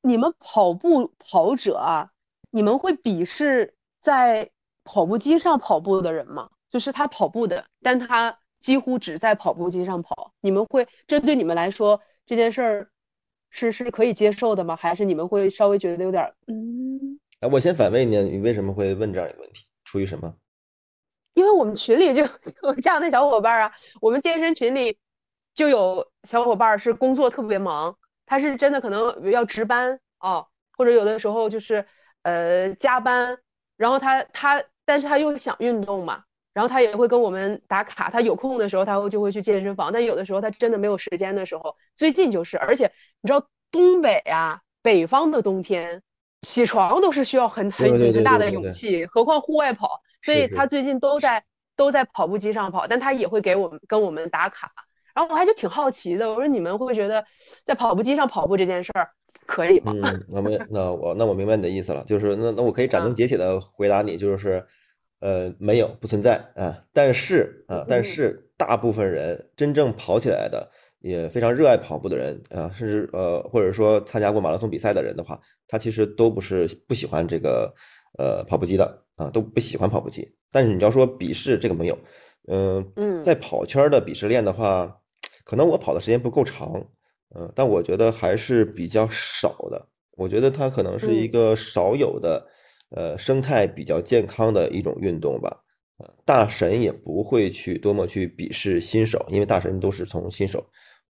[0.00, 2.08] 你们跑步跑者啊，
[2.50, 4.48] 你们会鄙视在
[4.88, 6.48] 跑步机上跑步的人嘛？
[6.70, 12.90] 就是他跑步的，但他几乎只在跑步机上跑，你们会这对你们来说这件事儿
[13.50, 14.76] 是是可以接受的吗？
[14.76, 17.20] 还是你们会稍微觉得有点嗯？
[17.40, 19.66] 哎，我先反问你，你为什么会问这样一个问题？
[19.84, 20.34] 出于什么？
[21.34, 22.22] 因为我们群里就
[22.64, 24.98] 有这样的小伙伴啊，我们健身群里
[25.54, 27.96] 就有小伙伴是工作特别忙，
[28.26, 30.46] 他是真的可能要值班啊，
[30.76, 31.86] 或者有的时候就是
[32.22, 33.38] 呃加班，
[33.76, 36.22] 然后他他但是他又想运动嘛，
[36.54, 46.02] 然后他也会跟我们打卡，他有空的时候他会就会去健身房，但有的时候他真的没有时间的时候，最近就是，而且你知道东北啊，北方的冬天
[46.40, 50.00] 起床都是需要很很很大的勇气，何况户外跑。
[50.22, 51.44] 所以他最近都在
[51.76, 54.72] 都在跑步机上跑，但他也会给我们跟我们打卡。
[55.14, 57.26] 然后我还就挺好奇的，我说你们会觉得
[57.66, 59.10] 在跑步机上跑步这件事儿
[59.48, 59.92] 可以吗？
[59.96, 64.64] 嗯， 那么那我那我明白你的意思了，就是那那我可以斩钉截铁的回答你，就是
[65.20, 77.74] 呃没有不存在啊，但是啊但是大部分人真正跑起来的也非常热爱跑步的人啊，甚至呃或者说参加过马拉松比赛的人的话，他其实都不是不喜欢这个
[78.18, 79.04] 呃跑步机的。
[79.18, 81.98] 啊，都不喜欢跑步机，但是你要说鄙视这个没有，
[82.46, 84.96] 嗯嗯，在跑圈的鄙视链的话，
[85.44, 86.80] 可能我跑的时间不够长，
[87.34, 89.88] 嗯，但我觉得还是比较少的。
[90.16, 92.46] 我觉得它可能是一个少有的，
[92.90, 95.64] 呃，生态比较健康的一种运动吧。
[95.98, 100.66] 呃，大神也不会去多么去鄙视新手，因为大神都是从新手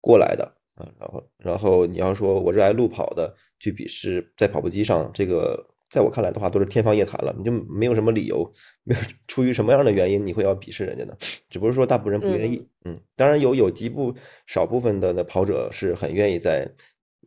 [0.02, 0.43] 过来的
[0.76, 0.88] 啊。
[0.99, 5.72] 然后，然后你要说我热爱路跑的去鄙视在跑步机上这个。
[5.93, 8.51] 在我看来的话，都是天方夜谭了，你就没有什么理由，
[8.84, 11.15] 没有出于什么样的原因，你会要鄙视人家呢？
[11.51, 14.12] 只不过说大部分人不愿意，嗯，当然有有极部
[14.47, 16.67] 少部分的那跑者是很愿意在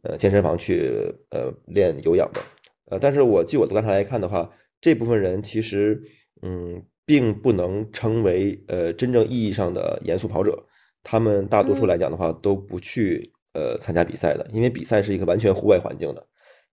[0.02, 0.90] 呃健身房去
[1.30, 2.40] 呃练有氧的，
[2.86, 4.50] 呃，但是我据我的观察来看的话，
[4.80, 6.02] 这部分人其实
[6.42, 10.66] 嗯并不能称为呃真正意义上的严肃跑者，
[11.04, 16.26] 他们大多数来讲的话都不去呃参加比赛的，因为比赛是一个完全户外环境的。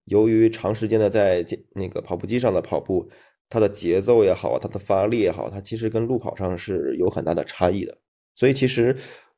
[0.05, 3.09] 由于长时间的在那个跑步机上的跑步，
[3.49, 7.97] 它的节奏也好，它的发力也好，它其实跟路跑上是有很大的差异的。
[8.35, 8.95] 所以其实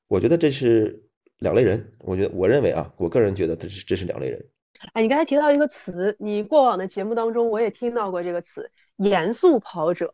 [0.07, 1.03] 我觉得这是
[1.39, 1.93] 两类人。
[1.99, 4.45] 我觉得我认为啊，我个人觉得这是这是两类人。
[4.93, 10.13] 哎，你刚才提到一个词，你过往的节目当中我也听到过这个词“严肃跑者”，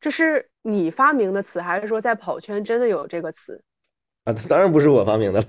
[0.00, 3.62] 这是你发明的词，还是说在跑圈真的有这个词？
[4.26, 5.40] 啊，当然不是我发明的，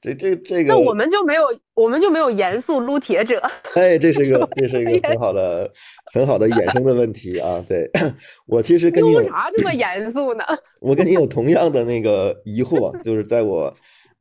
[0.00, 1.44] 这这这个，那我们就没有，
[1.74, 3.40] 我们就没有严肃撸铁者。
[3.76, 5.72] 哎，这是一个， 这是一个很好的、
[6.12, 7.64] 很好的衍生的问题啊。
[7.68, 7.88] 对，
[8.46, 10.42] 我其实跟你有啥这么严肃呢？
[10.82, 13.72] 我跟你有同样的那个疑惑， 就是在我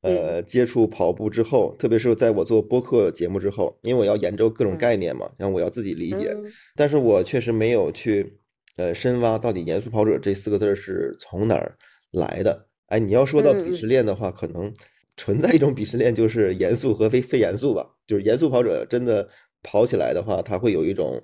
[0.04, 6.32] 呃接触跑步之后，特别是在我做播客节目之后，因为我要研究各种概念嘛，然后我要自己理解，
[6.76, 8.38] 但是我确实没有去
[8.78, 11.76] 呃深挖到底“严肃跑者”这四个字是从哪儿
[12.12, 12.68] 来的。
[12.90, 14.72] 哎，你要说到鄙视链的话，可能
[15.18, 17.88] 存在一种鄙视链，就是严肃和非非严肃吧。
[18.06, 19.28] 就是严肃跑者真的
[19.64, 21.20] 跑起来的话，他会有一种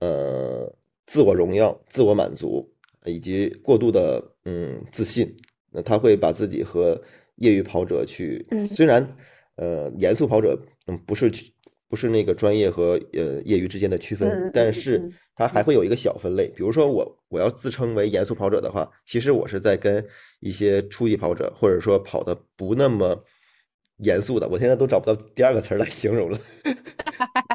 [0.00, 0.72] 呃
[1.06, 2.66] 自我荣耀、自我满足
[3.04, 5.34] 以及过度的嗯自信。
[5.70, 7.00] 那他会把自己和
[7.36, 9.16] 业余跑者去，虽然
[9.56, 11.52] 呃严肃跑者嗯不是去。
[11.88, 16.48] 不是那个专业和呃业余之间的区分，但是它还会有一个小分类。
[16.48, 20.04] 比如说我我要自称为严肃跑者的话，其实我是在跟
[20.40, 23.24] 一些初级跑者，或者说跑的不那么
[23.98, 26.38] 严肃的，我现在都找不到第二个词儿来形容了。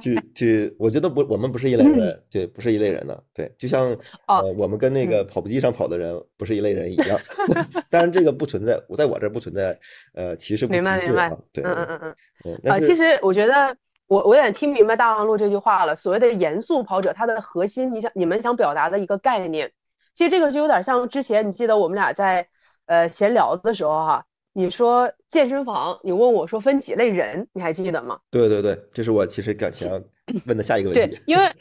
[0.02, 3.20] 去去，我觉得不，我们不是一类人，对，不是一类人呢。
[3.34, 7.20] 对，就像呃，我们跟那个跑步机上跑的人不是一类人一样。
[7.90, 9.78] 当然这个不存在，我在我这不存在
[10.14, 10.86] 呃歧视不歧视
[11.16, 11.32] 啊。
[11.52, 12.16] 对，嗯嗯嗯
[12.64, 12.72] 嗯。
[12.72, 13.76] 啊，其实我觉得。
[14.08, 15.96] 我我有点听明白大望路这句话了。
[15.96, 19.72] 所谓的严肃跑者，它的核心，你想你们想表达的一个概念，
[20.14, 22.48] 其实这个就有点像之前你记得我们俩在
[22.86, 28.20] 呃闲聊的时候哈，你说健身房，你问我说分几类人，你还记得吗？
[28.32, 30.02] 对对对，这是我其实感想
[30.46, 31.16] 问的下一个问题。
[31.16, 31.52] 对，因为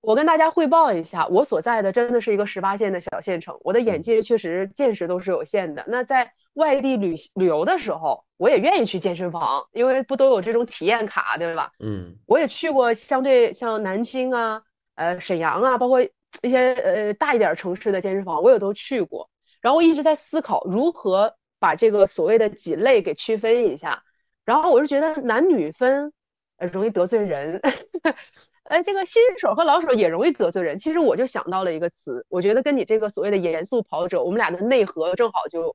[0.00, 5.84] 我跟大家汇报一下，我所在的真的是一个十八线的小县城，我的眼界确实见识都是有限的。
[5.86, 11.72] 那在外地旅旅游的时候，我也愿意去健身房，因为不都有这种体验卡，对吧？
[11.78, 14.62] 嗯，我也去过相对像南京啊、
[14.94, 19.30] 呃沈阳啊，包括一些呃大一点城市的健身房，我也都去过。
[19.60, 24.02] 然后我一直在思考如何把这个所谓的几类给区分一下。
[24.44, 26.12] 然后我是觉得男女分
[26.58, 27.62] 呃容易得罪人，
[28.64, 30.78] 呃这个新手和老手也容易得罪人。
[30.78, 35.74] 其实我就想到了一个词，我觉得跟你这个所谓的严肃跑者，我们俩的内核正好就。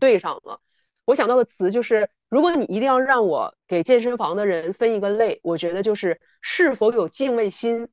[0.00, 0.60] 对上了，
[1.04, 7.88] 我想到的词就是，如果你一定要让我给健身房的人分一个类，我觉得就是是否有敬畏心。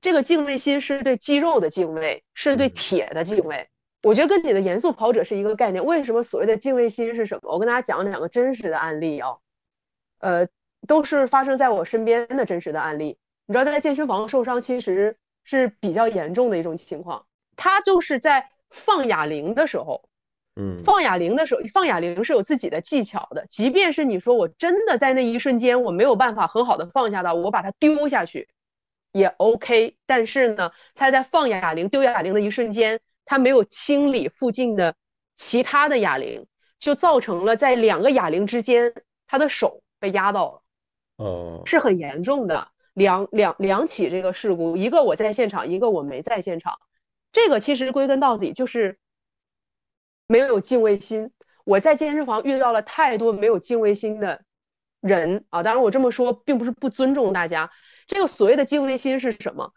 [0.00, 3.68] 这个敬畏心是对肌肉的敬畏，是对铁的敬畏。
[4.02, 5.84] 我觉得跟你的严肃跑者是一个概念。
[5.84, 7.52] 为什么所谓的敬畏心是什么？
[7.52, 9.36] 我跟大家讲两个真实的案例啊，
[10.20, 10.48] 呃，
[10.86, 13.18] 都是发生在我身边的真实的案例。
[13.46, 17.26] 你知道，在健身房受伤其实是比较严重的一种情况。
[17.56, 20.08] 他就是在放哑铃的时候，
[20.60, 23.46] 嗯，放哑铃的时候，放哑铃是有自己的技巧的。
[23.48, 28.48] 即便是你说我真的在那一瞬间我没有办法很好的放下的，我把它丢下去
[29.12, 29.96] 也 OK。
[30.06, 33.00] 但是呢，他在放哑铃、丢哑铃的一瞬间。
[33.26, 34.96] 他没有清理附近的
[35.36, 36.46] 其他的哑铃，
[36.80, 38.92] 就造成了在两个哑铃之间，
[39.28, 42.66] 他的手被压到了，哦，是很严重的。
[42.92, 46.80] 两两两起这个事故，一个我在现场，一个我没在现场。
[47.30, 48.98] 这个其实归根到底就是
[50.30, 51.32] 没有敬畏心。
[51.64, 54.42] 我在健身房遇到了太多没有敬畏心的
[55.00, 57.72] 人啊，当然我这么说并不是不尊重大家。
[58.06, 59.72] 这个所谓的敬畏心是什么？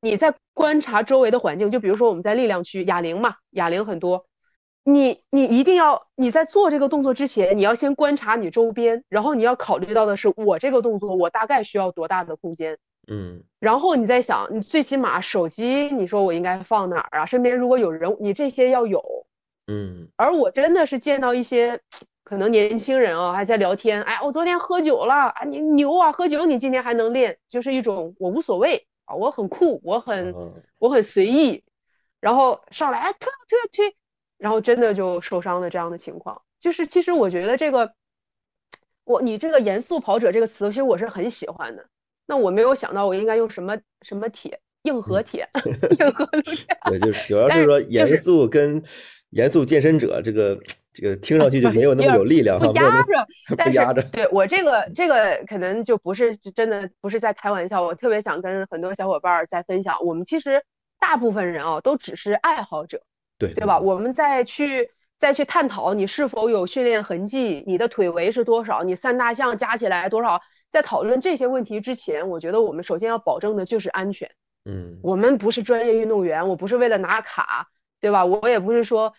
[0.00, 4.26] 你在观察周围的环境，就比如说我们在力量区哑铃嘛，哑铃很多，
[4.84, 17.26] 你你一定要你在做这个动作之前，你要先观察你周边，然后你要考虑到的是我这个动作我大概需要多大的空间，嗯，然后你再想，你最起码手机，你说我应该放哪儿啊？
[17.26, 19.26] 身边如果有人，你这些要有，
[19.70, 21.80] 嗯，而我真的是见到一些
[22.24, 29.14] 可能年轻人啊，还在聊天，哎，我昨天喝酒了啊，你牛啊，喝酒你今天还能练，就是一种我无所谓啊。
[29.14, 30.34] 我很酷，我很
[30.78, 31.62] 我很随意，
[32.20, 33.96] 然后上来哎推推推，
[34.38, 37.92] 然后真的就受伤了这样的情况，就是其实我觉得这个
[39.04, 41.86] 我你这个严肃跑者这个词，其实我是很喜欢的。
[42.26, 45.48] 那我没有想到我应该用什么什么铁，硬核铁，
[45.98, 46.64] 硬核铁。
[46.84, 48.80] 对，就是主要是说严肃跟
[49.30, 50.58] 严肃健身者这个。
[50.92, 54.02] 这个听上去就没有那么有力量， 不压着，不压着。
[54.10, 57.80] 对我这个这个可能就不是真的，不是在开玩笑。
[57.80, 60.64] 我特别想跟很多小伙伴在分享，我们其实
[60.98, 63.02] 大部分人啊都只是爱好者，
[63.38, 63.78] 对对吧？
[63.78, 74.28] 我们再去再去探讨你是否有训练痕迹，你的腿围是多少，你三大项加起来多少，在讨论这些问题之前，我觉得我们首先要保证的就是安全。
[74.64, 77.68] 嗯，我们不是专业运动员，我不是为了拿卡，
[78.00, 78.24] 对吧？
[78.24, 79.14] 我也不是说。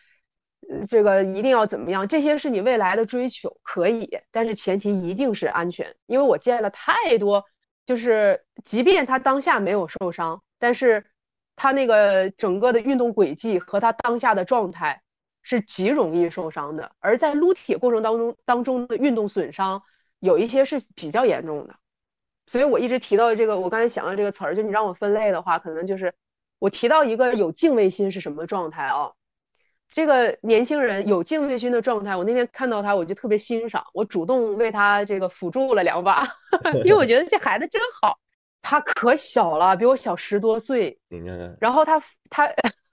[0.88, 2.08] 这个一定要怎么样？
[2.08, 5.96] 这些是你未来的追求，可以，但是前提一定是安全。
[6.06, 7.46] 因为我见了太多，
[7.88, 11.08] 就是即便他当下没有受伤，但是
[11.56, 15.02] 他那个整个的运动轨迹和他当下的状态
[15.42, 16.92] 是极容易受伤的。
[17.00, 19.82] 而在撸铁过程当中当中的运动损伤，
[20.20, 21.76] 有一些是比较严重的。
[22.46, 26.14] 所以我一直提到这个，我刚才想到这个词儿，就你让我分类的话，可能就是
[26.62, 29.14] 我提到一个有敬畏心是什么状态啊？
[29.92, 36.38] 这个年轻人有敬畏心的状态，我那天看到他，我就特别欣赏，我主动为他这个辅助了两把，
[36.86, 38.20] 因为我觉得这孩子真好，
[38.62, 41.00] 他可小了，比我小十多岁。
[41.60, 42.48] 然后他他，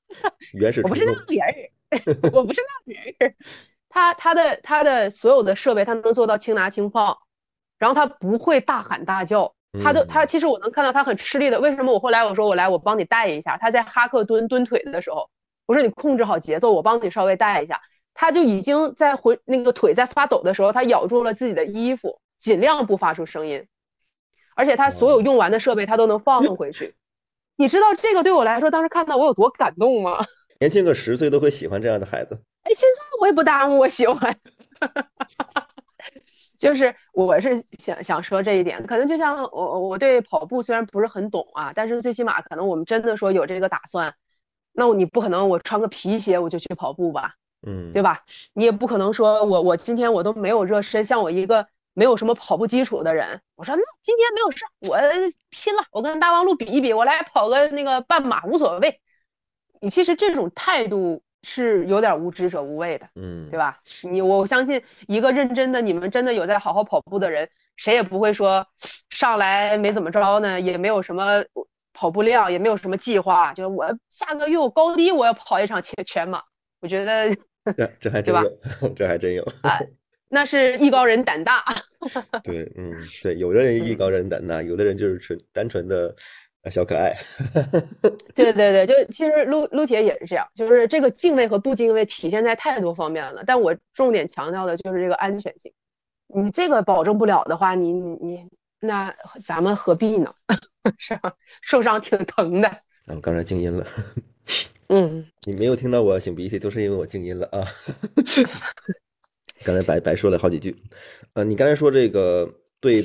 [0.59, 3.37] 原始我不是那个人， 我不是那个人。
[3.91, 7.19] 他他的他的所有的设备，他能做到轻拿轻放，
[7.79, 11.61] 然后他不会大喊大叫，他都他其实我能看到他很吃力的。
[11.61, 13.57] 为什么我后来我说我来我帮你带一下？
[13.59, 15.29] 他在哈克蹲蹲腿的时候。
[15.67, 17.83] 我说你控制好节奏，我帮你稍微带一下。
[18.15, 23.67] 他就已经在回那个腿在发抖的时候，他咬住了自己的衣服，尽量不发出声音。
[24.57, 26.95] 而且他所有用完的设备他都能放回去。
[27.57, 30.25] 你知道这个对我来说，当时看到我有多感动吗？
[30.59, 32.35] 年轻个十岁都会喜欢这样的孩子。
[32.63, 34.35] 哎，现在我也不耽误，我喜欢。
[36.59, 44.15] 就是我是想想说这一点，可能就像我我对跑步虽然不是很懂啊，但是最起码可能我们真的说有这个打算。
[44.73, 47.35] 那你不可能，我穿个皮鞋我就去跑步吧，
[47.67, 48.23] 嗯，对吧？
[48.53, 54.97] 你也不可能说我我今天我都没有热身，像我一个没有什么跑步基础的人，我说那今天没有事，我
[55.51, 59.01] 拼了，我跟大望路比一比，我来跑个那个半马无所谓。
[59.81, 63.81] 你其实这种态度是有点无知者无畏的，嗯，对吧？
[64.11, 68.67] 你我相信一个认真的，你们真的有在好好跑步的人，谁也不会说
[69.11, 71.45] 上来没怎么着呢，也没有什么。
[72.01, 76.41] 跑步量也没有什么计划，就是我下个月我高低我要跑一场全全马，
[76.81, 77.37] 我觉得
[77.77, 78.59] 这这还真有，
[78.95, 79.81] 这还真有啊，
[80.31, 81.65] 那是艺高人胆大。
[82.45, 86.15] 对，嗯，对，有的人艺高人胆大，有的人就是纯单纯的
[86.71, 87.17] 小可爱。
[88.35, 95.73] 对对对，就其实撸撸铁也是这样，就是这个敬畏和不敬畏体现在太多方面了，但我重点强调的就是这个安全性。
[96.27, 98.49] 你这个保证不了的话，你你你。
[98.81, 99.13] 那
[99.45, 100.33] 咱们何必呢？
[100.99, 101.35] 是吧？
[101.63, 102.71] 受伤挺疼的。
[103.07, 103.85] 我刚才静音了。
[104.87, 107.65] 嗯，你没有听到我擤鼻涕，都是因为我静音了啊。
[109.65, 110.77] 刚才白白说了好几句。
[111.33, 112.49] 呃，你刚才说这个
[112.79, 113.05] 对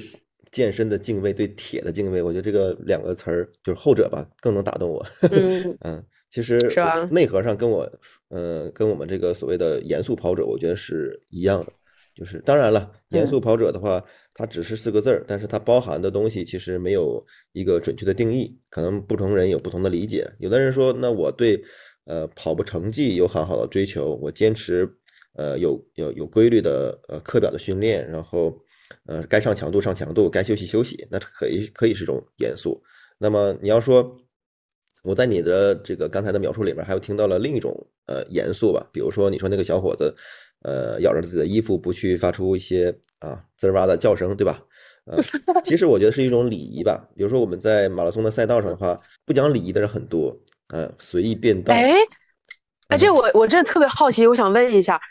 [0.54, 5.04] 健身的敬畏，对铁的敬畏，我觉得这个两个词儿就是后者吧，更能打动我。
[5.32, 7.92] 嗯 嗯，其实是吧内核上跟我，
[8.30, 11.74] 呃，跟我们这个所谓的严肃跑者，我觉得是一样的。
[12.16, 14.00] 就是当然了，严肃跑者的话，
[14.36, 20.32] 它只是四个字儿，但是它包含的东西其实没有一个准确的定义，可能不同人有不同的理解。
[20.38, 21.60] 有的人说，那我对
[22.06, 24.88] 呃跑步成绩有很好的追求，我坚持
[25.34, 28.56] 呃有有有规律的呃课表的训练，然后
[29.06, 32.82] 呃该上强度上强度，该休息休息，那可以可以是种严肃。
[33.18, 34.18] 那么你要说，
[35.04, 37.72] 我在你的这个刚才的描述里面，还有听到了另一种
[38.08, 40.14] 呃严肃吧，比如说你说那个小伙子，
[40.64, 44.62] 呃，咬着自己的衣服不去发出一些啊滋儿哇的叫声，对吧？
[45.06, 45.22] 呃，
[45.66, 47.06] 其实我觉得是一种礼仪吧。
[47.16, 50.34] 比如说我们在马拉松的赛道上的话，不讲礼仪的人很多，
[50.70, 51.94] 呃，随意变道，哎，
[52.88, 55.02] 哎，这嗯我我真的特别好奇，我想问一下，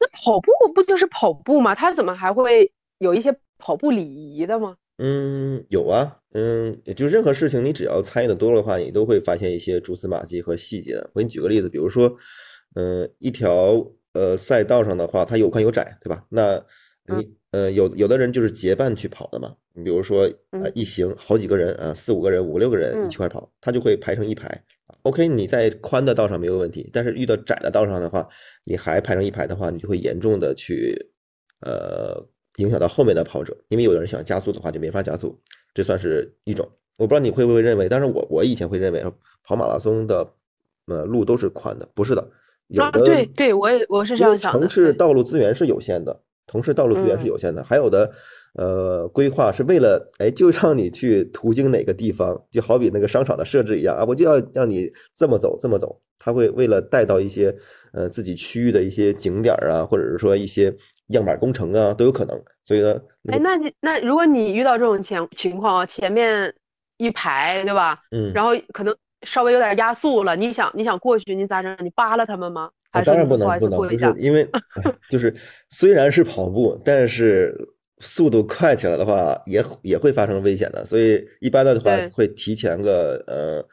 [0.00, 1.74] 那跑步不就是跑步吗？
[1.74, 2.72] 他怎么还会
[3.02, 4.76] 有一些跑步礼仪的吗？
[4.98, 11.10] 嗯，有啊，嗯，也就任何事情，你只要参与的多了的话，你都会发现一些蛛丝马迹和细节的。
[11.12, 12.14] 我给你举个例子，比如说，
[12.74, 16.24] 嗯，一条呃赛道上的话，它有宽有窄，对吧？
[16.28, 16.64] 那
[17.16, 24.62] 你呃有有的人就是结伴去跑的嘛，你比如说呃嗯一行好几个人啊，四五个人、五六个人一嗯起块跑，他就会排成一排。
[25.02, 28.28] OK，你在宽的道上没有问题，但是遇到窄的道上的话，
[28.64, 30.94] 你还排成一排的话，你就会严重的去
[31.62, 32.24] 呃
[32.56, 35.38] 影响到后面的跑者，因为有的人想加速的话就没法加速，
[35.74, 36.68] 这算是一种。
[36.98, 39.02] 我不知道你会不会认为，但是我我以前会认为
[39.42, 40.28] 跑马拉松的
[40.86, 42.30] 呃路都是宽的，不是的，
[42.68, 44.60] 有对对，我也我是这样想的。
[44.60, 48.12] 城市道路资源是有限的，城市道路资源是嗯有限的，还有的
[48.54, 57.56] 呃规划是为了哎就让你去途经哪个地方，就好比那个商场的设置一样啊，我就要让你这么走这么走，他会为了带到一些
[57.92, 60.74] 呃自己区域的一些景点啊，或者是说一些
[61.08, 66.52] 样板工程啊都有可能，所以呢，那哎，那你那如果你遇到这种情情况啊，前面
[66.98, 67.98] 一排，对吧？
[68.10, 68.32] 嗯。
[68.32, 71.76] 然后可能稍微有点压速了，你想你想过去，你咋整？
[71.80, 72.70] 你扒拉他们吗？
[73.04, 75.34] 当然不能不能，因为 哎就是
[75.70, 77.56] 虽然是跑步，但是
[78.00, 80.84] 速度快起来的话，也也会发生危险的。
[80.84, 83.66] 所以一般的话会提前个呃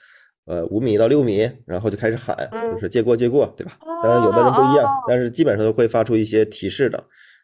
[0.50, 3.78] 呃五米到六米，然后就开始喊，就嗯，是借过借过，对吧？
[4.04, 7.02] 当然有的人不一样，哦但是基本上都会发出一些提示的。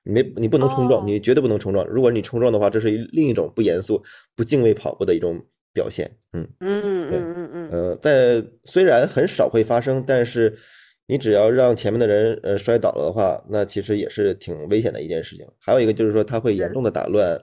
[0.07, 1.85] 你没你不能冲撞，哦你绝对不能冲撞。
[1.87, 4.03] 如果你冲撞的话，这是另一种不严肃、
[4.35, 5.39] 不敬畏跑步的一种
[5.73, 6.11] 表现。
[6.33, 6.47] 嗯。
[6.59, 10.55] 嗯嗯嗯嗯呃，在虽然很少会发生，但是
[11.07, 15.45] 你只要让前面的人呃摔倒了的话，那其实也是挺危险的一件事情。
[15.59, 17.39] 还有一个就是说，它会严重的打乱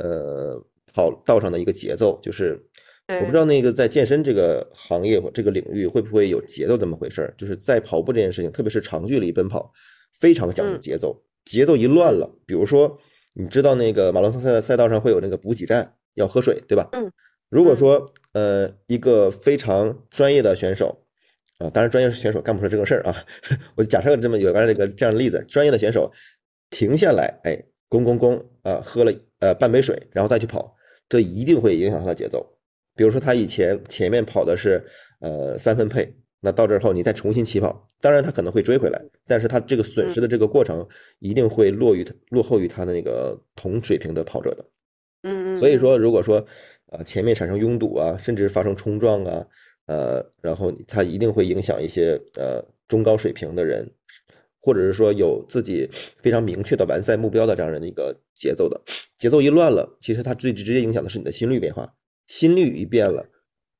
[0.00, 0.60] 呃
[0.92, 2.18] 跑道上的一个节奏。
[2.20, 2.60] 就是
[3.18, 7.34] 我不知道那个在健身这个行业或这个领域会不会有节奏这么回事儿。
[7.36, 9.72] 就是在跑步这件事情，特别是长距离奔跑，
[10.20, 12.98] 非常讲究嗯节奏，节奏一乱了，比如说
[13.34, 16.88] 你知道那个马拉松赛赛道上会有那个补给站，要喝水，对吧？
[16.92, 17.10] 嗯
[17.48, 21.04] 如果嗯说呃一个非常专业的选手
[21.58, 23.16] 啊，当然专业选手干不出来这个事儿啊，
[23.74, 26.12] 我就假设这么有个这个这样的例子，专业的选手
[26.70, 30.76] 停下来，哎，咣咣咣啊，喝了呃半杯水，然后再去跑，
[31.08, 32.46] 这一定会影响他的节奏。
[33.00, 34.84] 比如说他以前前面跑的是
[35.20, 40.86] 呃三分配，那到这儿后你再重新起跑，当然他可能会追回来，但是他这个损失的这个过程
[41.18, 44.62] 一定会落于他落后于他的那个同水平的跑者的。
[45.22, 46.44] 嗯嗯，嗯所以说，如果说
[46.92, 49.46] 呃前面产生拥堵啊，甚至发生冲撞啊，
[49.86, 53.90] 呃，然后他一定会影响一些呃中高水平的人，
[54.60, 55.88] 或者是说有自己
[56.18, 58.78] 非常明确的完赛目标的这样的一个节奏的，
[59.18, 61.90] 节奏一乱了，其实它最直接影响的是你的心率变化，
[62.30, 63.26] 心率一变了，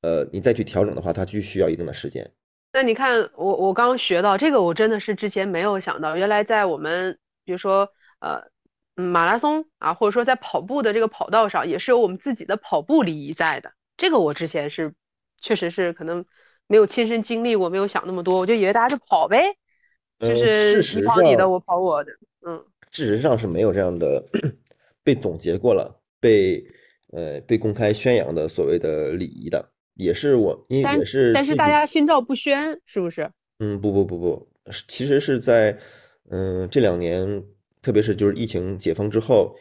[0.01, 2.29] 呃，你再去调整的话，它就需要一定的时间。
[2.73, 7.87] 那你看，我我刚学到这个，我真的是之前没有想到，原来在我们比如说
[8.19, 8.41] 呃
[8.97, 13.71] 嗯马拉松啊，或者说在跑步的这个跑道上，也是有我们自己的跑步礼仪在的。
[13.95, 14.93] 这个我之前是
[15.39, 16.25] 确实是可能
[16.67, 19.55] 没有亲身经历过，没有想那么多，我就以为大家就跑呗，
[20.19, 22.11] 就嗯，是你跑你的，我跑我的，
[22.45, 24.21] 嗯事实上是没有这样的
[25.05, 26.61] 被总结过了，被
[27.11, 33.29] 呃被公开宣扬的所谓的礼仪的，也是我因为但也是但是大家心照不宣，是不是？
[33.59, 35.77] 嗯，不不不不，是其实是在
[36.29, 37.43] 嗯这两年，
[37.81, 39.55] 特别是就是疫情解封之后，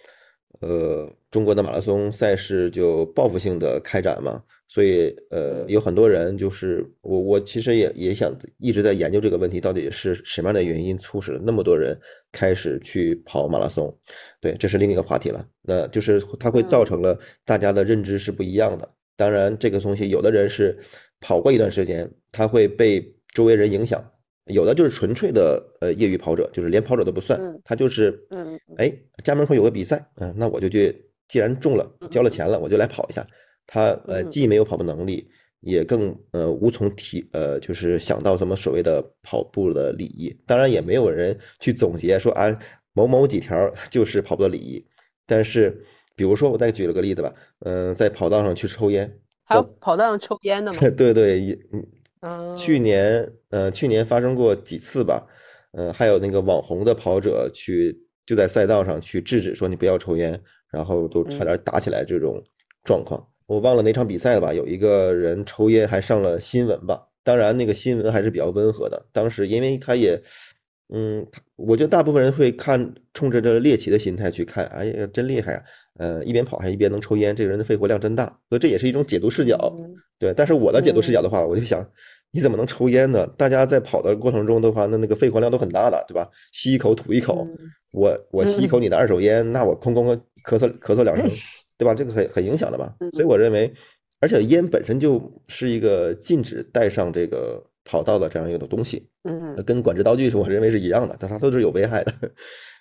[0.61, 11.99] 呃，中国的马拉松赛事就报复性的开展嘛，所以呃，有很多人就是我我其实也也想一直在研究这个问题，到底是什么样的原因促使了那么多人
[12.31, 13.97] 开始去跑马拉松？
[14.41, 15.47] 对，这是另一个话题了。
[15.63, 18.87] 那就是它会造嗯成了大家的认知是不一样的。
[19.17, 20.79] 当然，这个东西有的人是
[21.21, 24.03] 跑过一段时间，他会被周围人影响，
[24.47, 33.27] 有的就是纯粹的呃业余跑者，就是连跑者都不算，他就是嗯，哎家门口有个比赛，嗯，那我就去，既然中了交了钱了，我就来跑一下。
[33.67, 35.31] 他呃既没有跑步能力，
[35.61, 42.53] 也更呃无从提呃就是想到什么所谓的跑步的礼仪，当然也没有人去总结说啊
[42.93, 44.85] 某某几条 就是跑步的礼仪。
[45.25, 45.81] 但是
[46.17, 49.09] 比如说我再举了个例子吧，嗯，在跑道上去抽烟，
[49.45, 50.79] 还有跑道上抽烟的吗？
[50.97, 51.57] 对对，也
[52.21, 55.27] 嗯，去年呃去年发生过几次吧，
[55.73, 60.41] 呃还有那个网红的跑者去就在赛道上去制止说你不要抽烟，
[60.71, 62.43] 然后都差点打起来这种
[62.85, 63.27] 状况。
[63.47, 64.55] 我忘了哪场比赛了吧？
[64.55, 67.09] 有一个人抽烟还上了新闻吧？
[67.23, 69.07] 当然，那个新闻还是比较温和的。
[69.13, 70.19] 当时，因为他也，
[70.93, 71.27] 嗯，
[71.57, 74.65] 我觉得大部分人会看，冲着这猎奇的心态去看。
[74.67, 75.63] 哎呀，真厉害啊！
[75.99, 78.27] 呃，一边跑还一边能抽烟，这个人的肺活量真大。
[78.49, 79.75] 所以这也是一种解读视角，
[80.19, 80.35] 对。
[80.35, 81.87] 但是我的解读视角的话，我就想，
[82.33, 83.27] 你怎么能抽烟呢？
[83.37, 86.29] 大家在跑的过程中的话，那那个肺活量都很大的，对吧？
[86.53, 87.47] 吸一口吐一口，
[87.93, 90.09] 我我吸一口你的二手烟，那我空空
[90.45, 91.29] 咳嗽咳嗽两声。
[91.79, 91.95] 对吧？
[91.95, 92.95] 这个很很影响的吧？
[93.13, 93.73] 所以我认为，
[94.21, 95.19] 而且烟本身就
[95.49, 102.13] 是一个禁止带上这个跑道的这样一个东西，嗯，跟管制刀具是我认为是一样的，但它都是有危害的。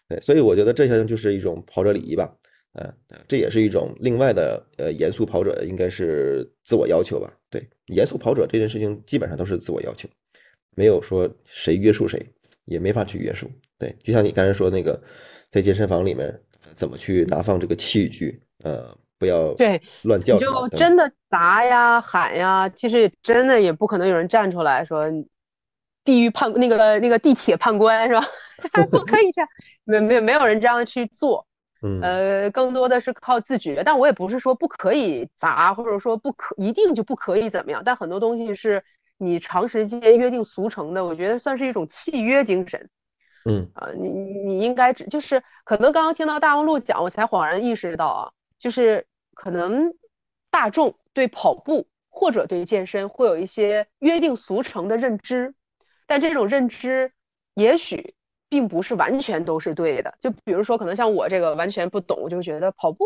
[0.07, 2.31] 对，所以我觉得这些就是一种跑者礼仪吧，
[2.73, 2.93] 嗯，
[3.27, 7.33] 这也是一种另外的呃严肃跑者应该是自我要求吧？
[7.49, 10.07] 对，严肃跑者这件事情基本上都是自我要求，
[10.75, 12.23] 没有说谁约束谁，
[12.65, 13.49] 也没法去约束。
[13.79, 15.01] 对，就像你刚才说那个，
[15.49, 16.39] 在健身房里面
[16.75, 18.39] 怎么去拿放这个器具。
[18.63, 25.05] 呃，不要对乱叫，就真的砸呀喊呀，其实真的也不可能有人站出来说，
[26.05, 28.25] 地狱判那个那个地铁判官是吧？
[28.89, 29.49] 不可以这样，
[29.83, 31.45] 没没有没有人这样去做，
[31.83, 33.83] 嗯呃，更多的是靠自觉。
[33.83, 37.83] 但我也不是说不可以砸，或者说不可一定就不可以怎么样。
[37.85, 38.83] 但很多东西是
[39.17, 42.89] 你长时间约定俗成的，我觉得算是一种契约精神。
[43.45, 48.31] 嗯啊，你你应该就是可能刚刚听到大王路讲，我才恍然意识到啊。
[48.59, 49.93] 就是可能
[50.51, 55.55] 大众对跑步或者对健身会有一些约定俗成的认知，
[56.05, 57.13] 但这种认知
[57.53, 58.15] 也许
[58.49, 60.15] 并不是完全都是对的。
[60.19, 63.05] 就比如说，可能像我这个完全不懂，就觉得跑步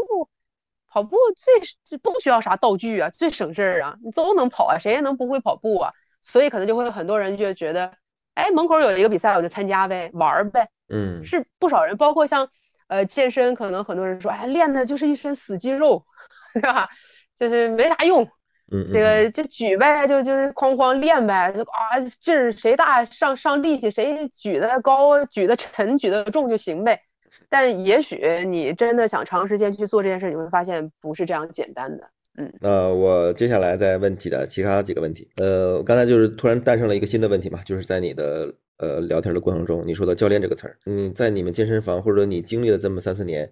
[0.87, 5.93] 跑步最不需要啥道具啊，最省事儿啊，你都能跑啊，谁也能不会跑步啊？
[6.21, 7.93] 所以可能就会很多人就觉得，
[8.33, 10.69] 哎，门口有一个比赛，我就参加呗，玩儿呗。
[10.89, 12.49] 嗯，是不少人，包括像。
[12.87, 16.05] 呃，健身可能很多人说，哎，练的就是一身死肌肉，
[16.53, 16.89] 对吧？
[17.37, 18.27] 就是没啥用。
[18.71, 27.01] 嗯，这个就举呗，就就是哐哐练呗，就啊劲儿谁大上上力气，谁举的高、举的沉、举的重就行呗。
[27.49, 32.09] 但也许你真的想长时间去做这件事，你会发现不是这样简单的。
[32.37, 35.29] 嗯，那我接下来再问几的其他几个问题。
[35.37, 38.53] 呃，刚才就是突然诞生了一个新的问题嘛，就是在你的。
[38.77, 43.49] 呃，聊天的过程中，你说的“教练”这个词儿，你在你们健身房或者你经历了这么三四年，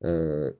[0.00, 0.52] 嗯，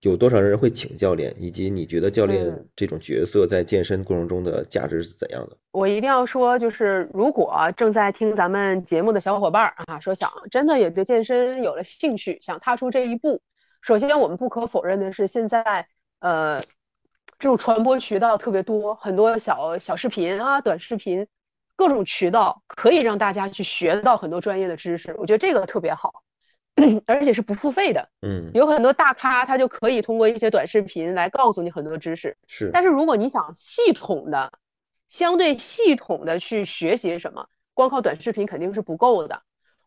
[0.00, 1.32] 有多少人会请教练？
[1.38, 5.56] 以及你觉得教练这种角色在健身过程中的价值是怎样的？
[5.72, 13.40] 我一定要说，就是如果正在听咱们节目的小伙伴啊，说想真的也对健身有了兴趣，想踏出这一步，
[13.82, 15.86] 首先我们不可否认的是，现在
[16.20, 16.60] 呃，
[17.40, 21.26] 这种传播渠道特别多，很多小小视频啊、短视频。
[21.74, 26.12] 各种渠道可以让大家去学到很多专业的知识，我觉得这个特别好，
[27.06, 28.10] 而且是不付费的。
[28.20, 32.36] 嗯，有很多大咖他就可以通过一些短视频来告诉你很多知识。
[32.46, 34.52] 是，但是如果你想系统的、
[35.08, 39.40] 相对系统的去学习什么，光靠短视频肯定是不够的。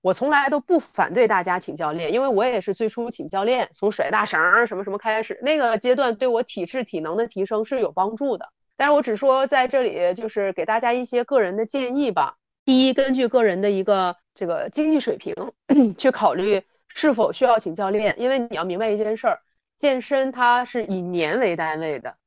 [0.04, 8.49] 我从来都不反对大家请教练，因为我也是最初请教练，从甩大绳什么什么开始，那个阶段对我体质体能的提升是有帮助的。
[8.76, 12.36] 但是我只说在这里，就是给大家一些个人的建议吧。
[12.66, 15.34] 第一，根据个人的一个这个经济水平
[15.97, 19.39] 去考虑是否需要请教练，因为你要明白一件事儿，
[19.78, 22.18] 健身它是以年为单位的，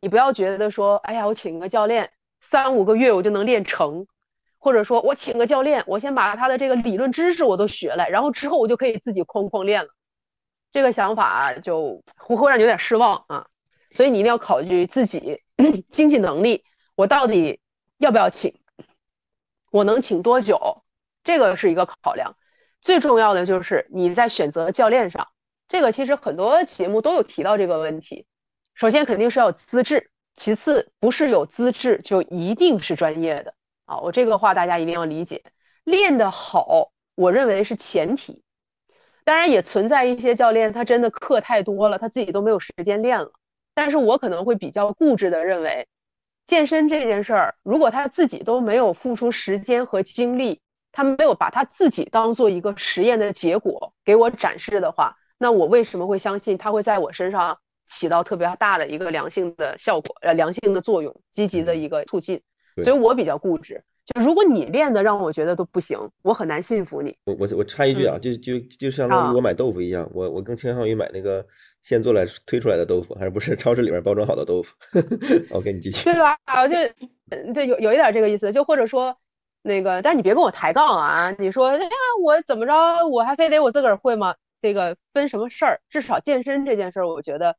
[0.00, 2.10] 你不要觉得说，哎呀，我请个教练
[2.40, 4.06] 三五个月我就能练成，
[4.64, 9.90] 或者说我请个教练，我先把他的这个理论知识我都学了，然后之后我就可以自己哐哐练了，
[10.72, 13.46] 这个想法就会会让你有点失望啊。
[13.92, 15.42] 所以你一定要考虑自己
[15.92, 16.64] 经济能力，
[16.96, 17.60] 我到底
[17.98, 18.54] 要不要请？
[19.70, 20.82] 我能请多久？
[21.24, 22.34] 这个是一个考量。
[22.80, 25.28] 最重要的就是你在选择教练上，
[25.68, 28.24] 这个其实很多节目都有提到这个问题。
[28.74, 33.52] 首先肯定是要资质，其次不是有资质就一定是专业的
[33.86, 33.98] 啊。
[33.98, 35.42] 我这个话大家一定要理解。
[35.84, 38.42] 练得好，我认为是前提。
[39.24, 43.32] 当然也存在一些教练，他真的课太多了，他自己都没有时间练了。
[43.74, 45.88] 但是我可能会比较固执的认为，
[46.46, 50.60] 健身这件事儿，如果他自己都没有付出时间和精力
[50.92, 62.42] 他没有把他自己当做一个实验的结果给我展示的话，那我为什么会相信他会在我身上起到特别大的一个良性的效果，呃，良性的作用，积极的一个促进？
[62.82, 63.82] 所以我比较固执。
[64.06, 67.16] 就如果你练的让我觉得都不行，我很难信服你。
[67.24, 71.46] 我我我插一句啊，就就就像我买豆腐一样，我我更倾向于买那个
[71.80, 74.74] 现做来推出来的豆腐，还是不是超市里面包装好的豆腐？
[75.48, 76.04] 我给你继续。
[76.04, 76.36] 对吧？
[76.68, 76.74] 就
[77.54, 78.52] 对，有有一点这个意思。
[78.52, 79.16] 就或者说
[79.62, 81.34] 那个，但是你别跟我抬杠啊！
[81.38, 81.90] 你说哎呀，
[82.22, 82.72] 我怎么着？
[83.08, 84.34] 我还非得我自个儿会吗？
[84.60, 85.80] 这个分什么事儿？
[85.88, 87.56] 至少健身这件事儿，我觉得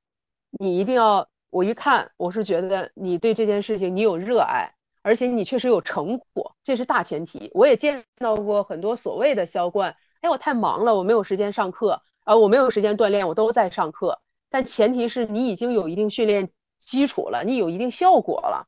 [0.59, 1.27] 你一定要。
[1.49, 4.74] 我一看，我是觉得你对这件事情你有热爱。
[5.05, 7.51] 而且你确实有成果，这是大前提。
[7.53, 14.19] 我也见到过很多所谓的销冠，哎，我太忙了，我没有时间上课，啊，我没有时间锻炼，我都在上课。
[14.49, 16.49] 但前提是你已经有一定训练
[16.79, 18.67] 基础了，你有一定效果了。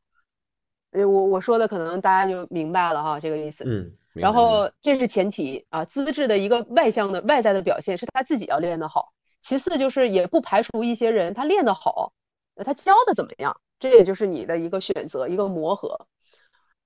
[0.91, 3.63] 呃，我我说的可能大家就明白了哈，这个意思。
[3.65, 3.97] 嗯。
[4.13, 9.11] 然后这是前提啊，资质的一个外向的外在的表现是他自己要练得好。
[9.41, 12.13] 其次就是也不排除一些人他练得好，
[12.55, 13.59] 那他教的怎么样？
[13.79, 16.07] 这也就是你的一个选择，一个磨合。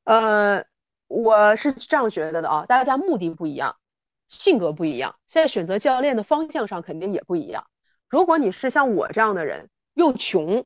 [0.04, 0.66] 呃，
[1.08, 3.76] 我是这样觉得的啊，大家目的不一样，
[4.28, 7.66] 性格不一样，在选择教练的方向上肯定也不一样。
[8.10, 10.66] 如果你是像我这样的人，又穷，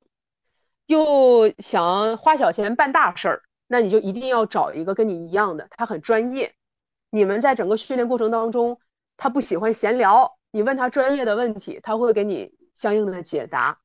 [0.86, 6.56] 又想花小钱办大事儿，那你就一定要找一个跟你一样的，他很专业。
[7.10, 8.80] 你们在整个训练过程当中，
[9.18, 13.80] 他不喜欢闲聊，你问他专业的问题，他会给你相应的解答。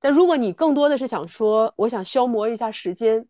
[0.00, 3.26] 但如果你更多的是想说，我想消磨一下时间。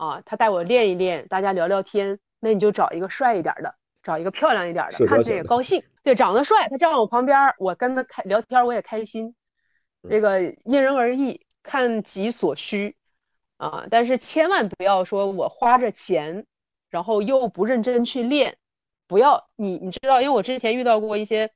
[0.00, 5.84] 啊，他带我练一练，大家聊聊天，那你就找一个帅一点的，找一个漂亮一点的，看着也高兴。
[6.02, 9.34] 对，长得帅，他站我旁边，我跟他开聊天，我也开心。
[10.08, 12.96] 这个因人而异，看己所需
[13.58, 13.84] 啊。
[13.90, 16.46] 但是千万不要说我花着钱，
[16.88, 18.56] 然后又不认真去练，
[19.06, 21.50] 不要你你知道，因为我之前遇到过一些，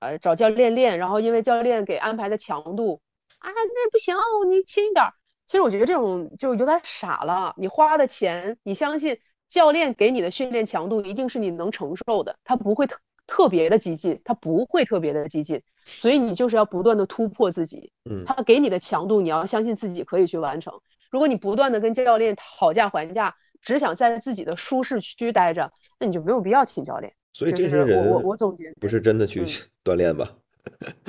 [0.00, 3.02] 呃，找教练练，然后因为教练给安排的强度
[3.40, 4.14] 啊，那不行，
[4.48, 5.06] 你轻一点。
[5.50, 7.54] 其实我觉得这种就有点傻了。
[7.56, 15.60] 你花的钱，你相信教练给你的训练强度一定是你能承受的，他不会特特别的激进，他不会特别的激进。
[15.84, 17.90] 所以你就是要不断的突破自己。
[18.08, 20.72] 嗯，他给你的强度，你要相信自己可以去完成。
[21.10, 27.12] 如果你不断的跟教练讨价还价，只想在自己的舒适区待着，那你就没有必要请教练。
[27.32, 29.44] 所以这些人，我我我总结不是真的去
[29.82, 30.32] 锻炼吧？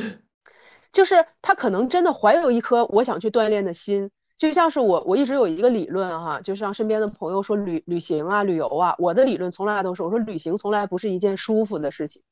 [0.92, 4.10] 就是他可能真的怀有一颗我想去锻炼的心。
[4.42, 12.24] 就像是我，我一直有一个理论哈，就像身边的朋友说旅旅行啊、旅游啊，我的理论从来都是，我说旅行从来不是一件舒服的事情。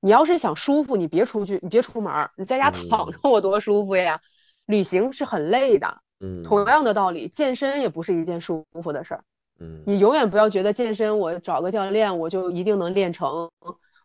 [0.00, 4.22] 你要是想舒服，你别出去，你别出门，你在家躺着，我多舒服呀。
[4.64, 9.24] 旅行是很累的，嗯，同样的道理，健身也不是一件舒服的事儿，
[9.60, 13.50] 嗯，你永远不要觉得健身我找个教练我就一定能练成。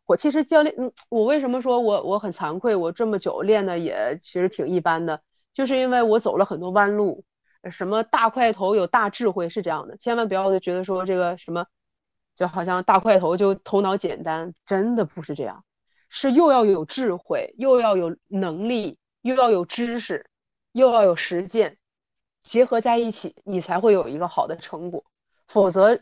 [0.05, 5.21] 我其实教练，嗯，我为什么说我我很惭愧，我这么久练的也其实挺一般的。
[5.61, 7.23] 就是因为我走了很多弯路，
[7.69, 11.67] 什么大块头有大智慧是这样的，千万不要觉得说这个什么，
[12.35, 15.63] 就好像大块头就头脑简单，真的不是这样，
[16.09, 20.25] 是又要有智慧，又要有能力，又要有知识，
[20.71, 21.77] 又要有实践，
[22.41, 25.05] 结合在一起，你才会有一个好的成果，
[25.47, 25.99] 否则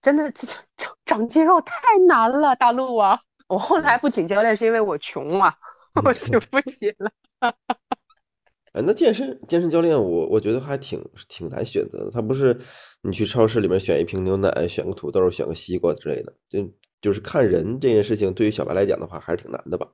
[0.00, 0.64] 真的长
[1.04, 1.76] 长肌肉太
[2.08, 3.20] 难了，大陆啊！
[3.46, 5.54] 我后来不请教练是因为我穷啊，
[6.02, 7.12] 我请不起了。
[8.74, 12.10] 哎，那健身健身教练，我我觉得还挺挺难选择的。
[12.10, 12.58] 他不是
[13.02, 16.58] 你去超市里面选一瓶牛奶，选个土豆，选个西瓜之类的，就
[17.00, 19.86] 就是看人这件事情，对于小白来讲的话，还是挺难的吧？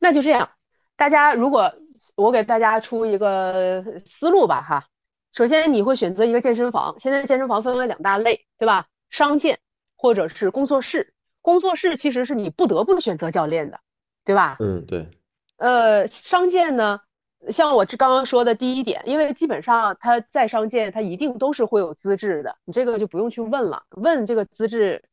[0.00, 0.50] 那就这样，
[0.96, 1.72] 大家如果
[2.16, 4.88] 我给大家出一个思路吧，哈，
[5.32, 8.88] 首先你会选择一个健身房，现在健身房分为两大类，对吧？
[9.10, 9.60] 商健
[9.94, 13.78] 或者是工作室，工作室其实是你不得不选择教练的，
[14.24, 14.56] 对吧？
[14.58, 15.06] 嗯，对。
[15.56, 17.00] 呃，商健呢？
[17.48, 25.04] 像我这刚刚说的第一点，因为基本上他在商界，他一定都是会有资质的，你这个就不用去问了，问这个资质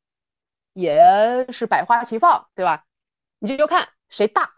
[0.73, 2.83] 也是百花齐放，对吧？
[3.39, 4.51] 你就就看谁大，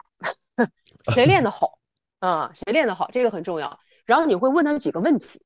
[1.14, 1.78] 谁练得好，
[2.18, 3.78] 啊，谁练得好，这个很重要。
[4.04, 5.40] 然后你会问他几个问题，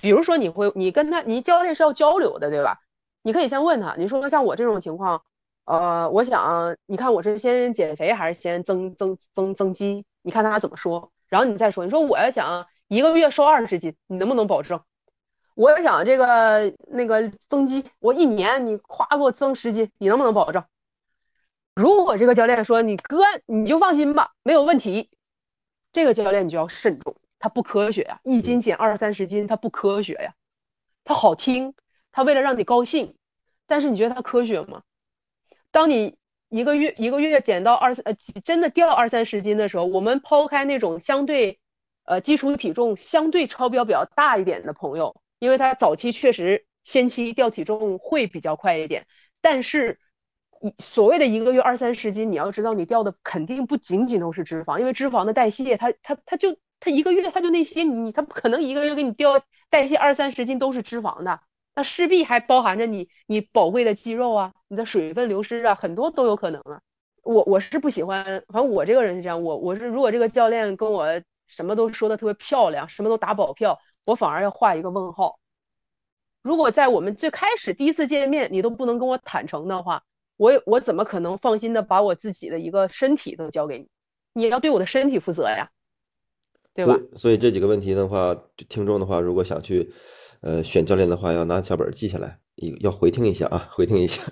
[0.00, 2.80] 比如说你会，你跟他，你教练是要交流的，对吧？
[3.22, 5.22] 你可以先问他，你说像我这种情况，
[5.64, 10.04] 呃，我想，你看我是先减肥还是先增增增增肌？
[10.22, 11.12] 你看他怎么说？
[11.28, 14.80] 然后你再说，你说我要想一个月瘦二十斤，你能不能保证？
[15.54, 20.64] 我要想这个那个增肌，我一年你夸给我增十斤，你能不能保证？
[21.74, 25.10] 如果这个教练说你哥你就放心吧，没有问题，
[25.92, 30.34] 这个教练你就要慎重，他不科学呀，一斤减二三十斤，他不科学呀，
[31.04, 31.74] 他好听，
[32.12, 33.16] 他为了让你高兴，
[33.66, 34.82] 但是你觉得他科学吗？
[35.70, 36.16] 当你
[36.48, 41.60] 一个月一个月减到二呃真的掉二三十斤的时候，我们抛开那种相对
[42.04, 49.06] 呃基础体重相对超标比较大一点的朋友，因为他早期确实先期掉体重会比较快一点，
[49.40, 49.98] 但是
[50.78, 61.40] 所谓的一个月二三十斤，你要知道你掉的肯定不仅仅都是脂肪，因为脂肪的代谢它它它就它一个月它就那些，你它不可能一个月给你掉代谢二三十斤都是脂肪的。
[61.74, 66.80] 那势必还包含着你你宝贵的肌肉啊，你的水分流失啊，很多都有可能啊。
[67.22, 75.38] 我我是不喜欢，反正我这个人是这样，我我是如果这个教练跟我什么都说的特别漂亮，什么都打保票，我反而要画一个问号。
[76.42, 80.04] 如果在我们最开始第一次见面，你都不能跟我坦诚的话，
[80.36, 83.88] 我我怎么可能放心的把我自己的一个身体都交给你？
[84.32, 85.70] 你要对我的身体负责呀，
[86.74, 86.98] 对吧？
[87.16, 88.34] 所以这几个问题的话，
[88.68, 89.92] 听众的话，如果想去。
[90.40, 92.38] 呃，选教练的话要拿小本记下来，
[92.80, 94.22] 要回听一下啊，回听一下。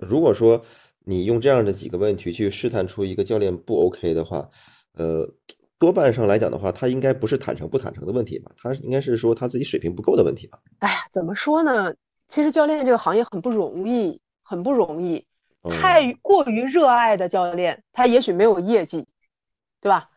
[0.00, 0.62] 如果说
[1.04, 4.48] 你用这样的几个问题去试探出一个教练不 OK 的话，
[4.94, 5.28] 呃，
[5.78, 8.50] 多半上来讲的话，他应该不是坦诚不坦诚的问题吧？
[8.56, 10.58] 他应该是说他自己水平不够的问题吧？
[10.78, 11.94] 哎呀，怎么说呢？
[12.28, 15.24] 其实教练这个行业很不容易，很不容易。
[15.70, 19.06] 太过于热爱的教练，他也许没有业绩，
[19.80, 20.10] 对吧？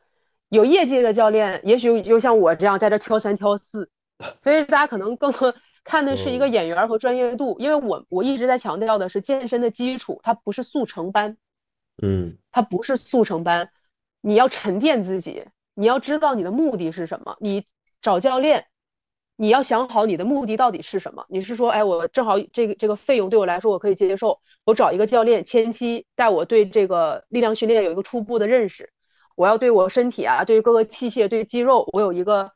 [0.49, 3.89] 有业绩的教练，也许又像我这样在这挑三挑四。
[4.43, 5.31] 所以大家可能更
[5.83, 11.37] 看的是一个演员和专业度，因为我我一直在强调的是健身的基础，它不是速成班，
[12.01, 13.71] 嗯，它不是速成班，
[14.21, 17.65] 你要沉淀自己，你要知道你的目的是什么，你
[18.01, 18.67] 找教练，
[19.35, 21.25] 你要想好你的目的到底是什么。
[21.29, 28.91] 你是说，哎，我正好这个这个费用对我来说我可以接受，我找一个教练前期带我对这个力量训练有一个初步的认识，
[29.35, 32.51] 我要对我身体啊，对各个器械、对肌肉我有一个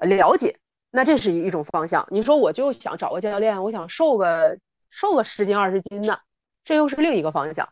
[0.00, 0.60] 了解。
[0.96, 2.08] 那这是一种方向。
[2.10, 6.18] 你说我就想找个教练，我想瘦个瘦个十斤二十斤的，
[6.64, 7.68] 这又是另一个方向。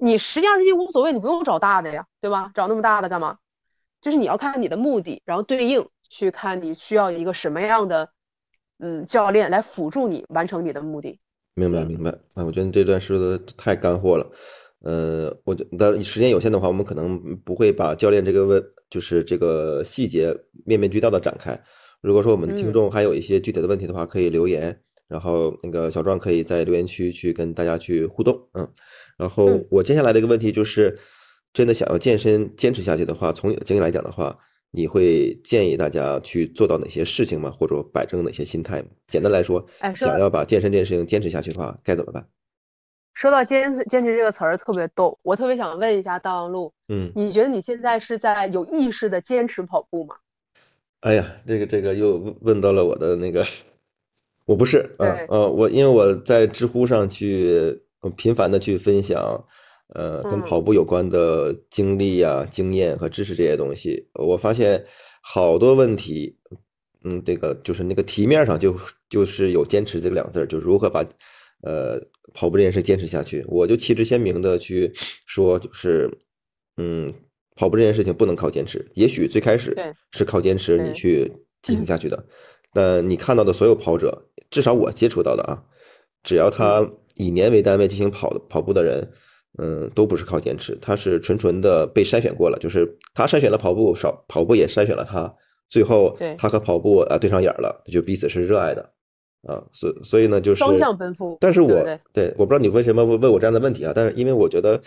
[0.00, 2.52] 你十斤二十斤无所谓，你不用找大的呀，对吧？
[2.54, 3.38] 找那么大的干嘛？
[4.00, 8.08] 就是你要看你的目的，然后对应去看你需要一个什么样的
[8.78, 11.18] 嗯教练来辅助你完成你的目的。
[11.54, 12.10] 明白明白。
[12.34, 14.30] 哎，我觉得你这段说的太干货了。
[14.84, 20.32] 呃，我觉得时间有限的话，我们可能不会把教练这个问就是这个细节
[20.64, 21.60] 面面俱到的展开。
[22.02, 24.76] 如果说我们的听众还有一些具体的问题的话，可以留言，
[25.08, 28.68] 然后那个小壮可以在留言区去跟大家去互动，嗯，
[29.16, 30.98] 然后我接下来的一个问题就是，
[31.52, 34.36] 真的想要健身坚持下去的话，从你的经验来讲的话，
[34.72, 37.50] 你会建议大家去做到哪些事情吗？
[37.50, 38.88] 或者摆正哪些心态吗？
[39.06, 42.26] 简单来说，想要把健身这件事情坚持下去的话，该怎么办？
[43.14, 50.16] 说到坚持坚持这个词儿特别逗，我特别想问一下大王路，嗯，你觉得你现在是在有意识的坚持跑步吗？
[51.02, 53.44] 哎呀，这个这个又问到了我的那个，
[54.44, 57.76] 我不是啊啊，我因为我在知乎上去
[58.16, 59.44] 频繁的去分享，
[59.94, 64.84] 呃，跟跑步有关的经历呀、经验和知识这些东西，我发现
[65.20, 66.38] 好多问题，
[67.02, 68.76] 嗯，这个就是那个题面上就
[69.10, 71.04] 就是有坚持这两个字儿，就如何把
[71.62, 72.00] 呃
[72.32, 74.92] 跑步这件事坚持下去，我就旗帜鲜明的去
[75.26, 76.08] 说，就是
[76.76, 77.12] 嗯。
[77.54, 79.76] 跑步这件事情不能靠坚持，也许最开始
[80.12, 81.30] 是靠坚持你去
[81.62, 82.24] 进行下去的，
[82.72, 85.62] 但你看到的所有跑者，至少我接触到的啊，
[86.22, 89.06] 只要他以年为单位进行跑跑步的人，
[89.58, 95.32] 嗯，都不是靠坚持，他是纯纯的被筛选过了，就是他筛选了跑步，少跑步也筛选了他，
[95.68, 98.82] 最后他和跑步啊对上眼了，就彼此是热爱的
[99.46, 101.36] 啊，所所以呢就是双向奔赴。
[101.38, 101.84] 但是我
[102.14, 104.80] 对我不知道你为什么问问我这样的问题啊，但是因为我觉得。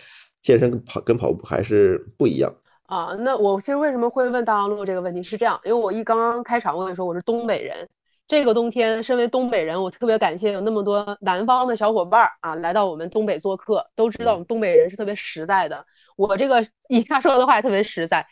[0.46, 3.16] 健身跟跑跟跑步还是不一样啊。
[3.18, 7.88] 那我其实为什么会问大王路这个问题是这样，因为我一刚刚开场我跟你说我是东北人，
[8.28, 15.84] 这个冬天身为东北人，我特别感谢有那么多南方的小伙伴啊来到我们东北做客，都知道我们东北人是特别实在的。
[16.16, 18.24] 我这个以下说的话也特别实在，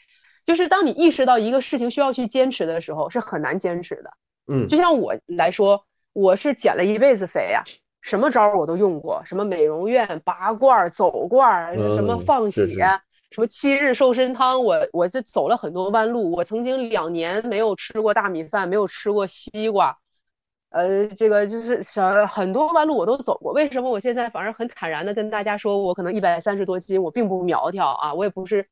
[0.47, 4.11] 就是当你意识到一个事情需要去坚持的时候，是很难坚持的。
[4.47, 7.65] 嗯，就像我来说，我是减了一辈子肥呀。
[8.05, 12.63] 什么招我都用过，什么美容院拔罐、走罐，什么放血，
[13.31, 16.31] 什么七日瘦身汤，我我这走了很多弯路。
[16.31, 19.97] 我曾经两年没有吃过大米饭，没有吃过西瓜，
[20.69, 23.55] 呃，这个就是小很多弯路我都走过。
[23.55, 28.69] 为什么我现在反而很坦然的跟大家说，我可能一百三十多斤，我并不苗条啊，我也不是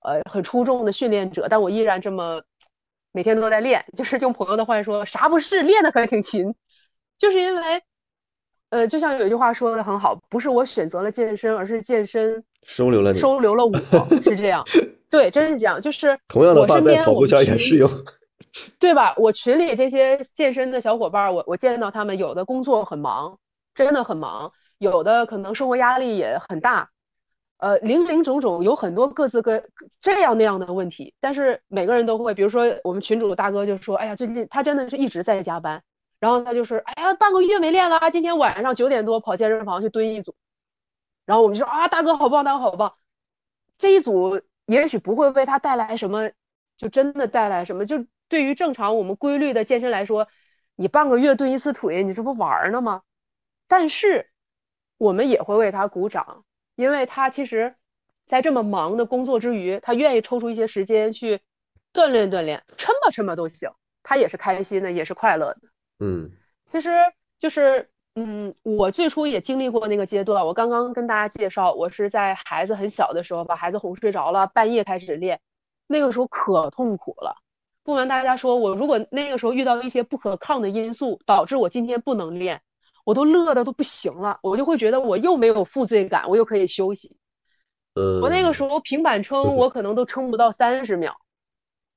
[0.00, 2.42] 呃很出众的训练者，但我依然这么
[3.12, 3.84] 每天都在练。
[3.96, 6.56] 就是用朋友的话说，啥不是练的可挺勤，
[7.16, 7.84] 就是因为。
[8.72, 13.76] 呃，就像有一句话说的很好，不是我选择了健身，而是健身收留了你，收留了我，
[14.24, 14.64] 是这样。
[15.10, 15.78] 对，真是这样。
[15.78, 17.86] 就是同样的话在跑步圈也适用，
[18.78, 19.14] 对吧？
[19.18, 23.38] 我群里这些健身的小伙伴，我我见到他们有的工作很忙，
[23.74, 26.88] 真的很忙，有的可能生活压力也很大，
[27.58, 29.62] 呃，零零种种有很多各自各
[30.00, 35.82] 这样那样的问题，但是每个人都会，比如说我们群主大哥就说，哎呀，最近他真的是一直在加班，
[36.22, 40.36] 然后他就是，哎呀，半个月没练了，今天晚上九点多跑健身房去蹲一组，
[41.26, 42.94] 然后我们就说啊，大哥好棒，大哥好棒，
[43.76, 46.30] 这一组也许不会为他带来什么，
[46.76, 50.28] 就真的带来什么，就对于正常我们规律的健身来说。
[50.76, 53.02] 你半个月蹲一次腿，你这不玩呢吗？
[53.68, 54.30] 但是
[54.96, 56.44] 我们也会为他鼓掌，
[56.76, 57.74] 因为他其实，
[58.26, 61.40] 在这么忙的工作之余，他愿意抽出一些时间去
[61.92, 63.70] 锻炼锻炼，抻吧抻吧都行，
[64.04, 65.71] 他也是开心的，也是快乐的。
[66.02, 66.32] 嗯，
[66.72, 66.90] 其实
[67.38, 70.44] 就是，嗯，我最初也经历过那个阶段。
[70.44, 75.40] 我刚刚跟大家介绍，我是在孩子很小的时候把孩子哄睡着了，半夜开始练，
[75.86, 77.36] 那个时候可痛苦了。
[77.84, 82.62] 不瞒大家说，我如果那个时候遇到一些不可抗的因素，导致我今天不能练，
[83.04, 87.16] 我都乐的都不行了，我就会觉得我又没有负罪感，我又可以休息。
[87.94, 91.16] 呃，我那个时候平板撑，我可能都撑不到三十秒，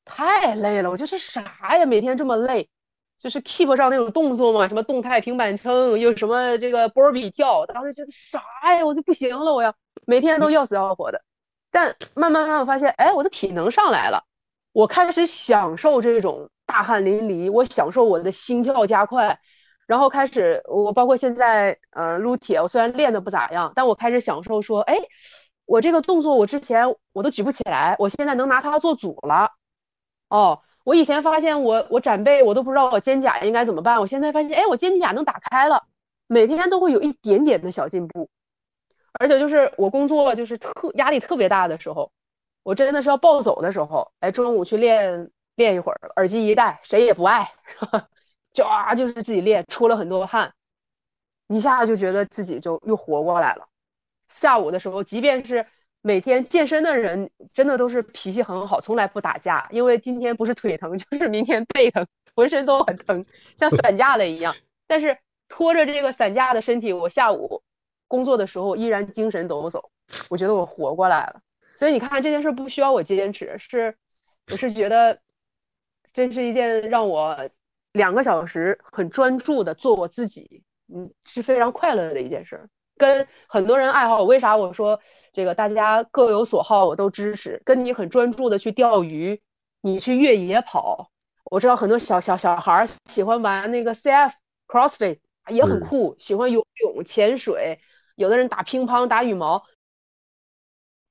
[0.04, 0.92] 太累了。
[0.92, 2.70] 我就是啥呀，每天这么累，
[3.18, 8.42] 就是 keep 上那种动作嘛，什么动态平板撑，又什么这个波比跳，当时觉得啥
[8.76, 11.22] 呀，我就不行了，我要每天都要死要活的。
[11.72, 14.26] 但慢慢慢慢发现，哎，我的体能上来了。
[14.72, 19.40] 我开始享受这种大汗淋漓，我享受我的心跳加快，
[19.88, 24.98] 然后开始我包括现在呃撸铁，我虽然练的不咋样，但我开始享受说，哎，
[25.66, 29.52] 我这个动作我之前我都举不起来，我现在能拿它做组了。
[30.28, 35.84] 哦，我以前发现我我展背我都不知道我肩胛应该怎么办，我现在发现，哎，我肩胛能打开了，
[36.28, 38.30] 每天都会有一点点的小进步，
[39.12, 42.14] 而且就是我工作就是特压力特别大的时候。
[42.64, 47.52] 我真的是要暴走的时候，哎，中午去练练一会儿，耳机一戴，谁也不爱，
[48.54, 50.54] 就啊，就是自己练，出了很多汗，
[51.48, 53.68] 一下就觉得自己就又活过来了。
[54.30, 55.68] 下午的时候，即便是
[56.06, 63.26] 每天健身的人，真的都是脾气很好，从来不打架，因为今天不是腿疼， 就是明天背疼，浑身都很疼，
[63.58, 64.56] 像散架了一样。
[64.86, 65.18] 但是
[65.50, 67.64] 拖着这个散架的身体，我下午
[68.08, 69.84] 工作的时候依然精神抖擞，
[70.30, 71.42] 我觉得我活过来了。
[71.76, 73.96] 所以你看这件事不需要我坚持，是
[74.52, 75.20] 我是觉得，
[76.14, 77.50] 这是一件让我
[77.94, 80.62] 两个小时很专注的做我自己，
[80.94, 82.70] 嗯，是非常快乐的一件事。
[82.98, 85.00] 跟很多人爱好，为啥我说
[85.34, 87.62] 这个大家各有所好，我都支持。
[87.66, 89.42] 跟你很专注的去钓鱼，
[89.82, 91.10] 你去越野跑，
[91.44, 94.32] 我知道很多小小小孩喜欢玩那个 CF
[94.68, 95.20] CrossFit
[95.50, 97.80] 也很酷，喜欢游泳、潜水，
[98.16, 99.66] 有的人打乒乓、打羽毛。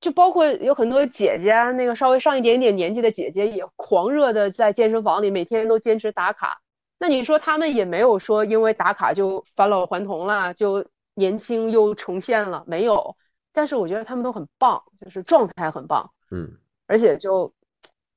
[0.00, 6.60] 就包括有很多姐姐，那个稍微上一点点年纪的姐姐也狂热的在健身房里每天都坚持打卡。
[6.98, 13.16] 那你说他们也没有说因为打卡就返老还童了，就年轻又重现了，没有。
[13.52, 17.52] 但是我觉得他们都很棒，就是状态很棒，嗯，而且就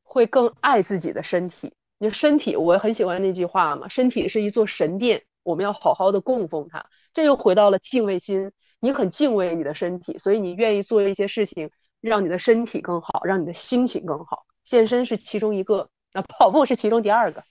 [0.04, 1.74] 会更爱自己的身体。
[2.00, 6.86] 你身体，我很喜欢那句话嘛，身体是一座神殿，我们要好好的供奉它。
[7.14, 8.52] 这又回到了敬畏心。
[8.80, 14.46] 你很敬畏你的身体，所以你愿意做一些事情，让你的身体更好，让你的心情更好。
[14.64, 17.44] 健身是其中一个，那跑步是其中第二个。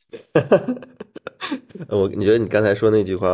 [1.90, 3.28] 我你觉得你刚才说那句话，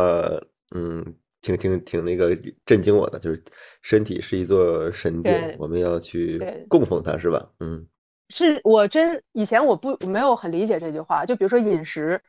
[0.75, 2.35] 嗯，挺挺挺那个
[2.65, 3.43] 震惊我的，就是
[3.81, 7.47] 身体是一座神殿，我们要去供奉它，是吧？
[7.59, 7.85] 嗯，
[8.29, 12.21] 是我真以前我不没有很理解这句话，就比如说饮食，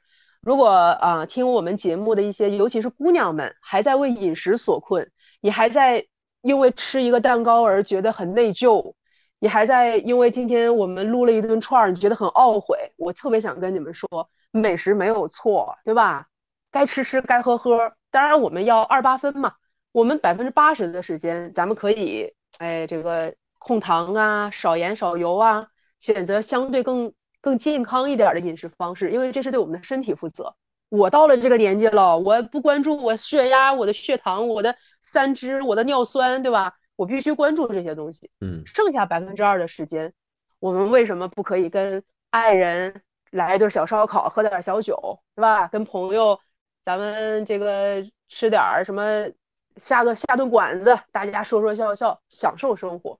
[0.42, 5.10] 如果啊听我们节目的一些，尤其是姑娘们还在为饮食所困。
[5.40, 6.04] 你还在
[6.42, 8.94] 因为吃一个蛋糕而觉得很内疚，
[9.38, 12.76] 你还在因为今天我们撸了一顿串儿，你觉得很懊悔。
[12.96, 14.08] 我特别想跟你们说，
[14.50, 16.26] 美食没有错，对吧？
[16.72, 17.92] 该吃吃，该喝喝。
[18.14, 19.54] 当然我们要二八分嘛，
[19.90, 25.66] 我们百分之八十的时间，咱们可以，哎，这个控糖啊，少盐少油啊，
[25.98, 30.54] 选择相对更更健康一点的饮食方式，因为这是对我们的身体负责。
[30.90, 36.74] 我到了这个年纪了，我不关注我血压、我的血糖、我的三脂、我的尿酸，对吧？
[36.94, 38.30] 我必须关注这些东西。
[38.40, 40.12] 嗯，剩下百分之二的时间，
[40.60, 43.02] 我们为什么不可以跟爱人
[43.32, 45.66] 来一顿小烧烤，喝点小酒，对吧？
[45.66, 46.38] 跟朋友，
[46.84, 49.30] 咱们这个吃点儿什么，
[49.76, 53.18] 下个下顿馆子，大家说说笑笑，享受生活。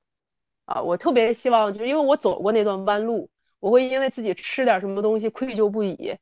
[0.67, 6.17] 啊，我特别希望，就是因为我走过那段弯路，我会因为自己吃点什么东西愧疚不已。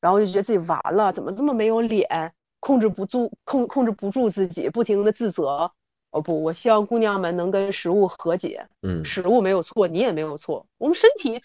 [0.00, 5.72] 然后就觉得自己完了，怎么这么没有脸，控制不住控控制不住自己，不停的自责。
[6.10, 8.66] 哦不，我希望姑娘们能跟食物和解。
[8.82, 10.66] 嗯，食物没有错，你也没有错。
[10.76, 11.42] 我们身体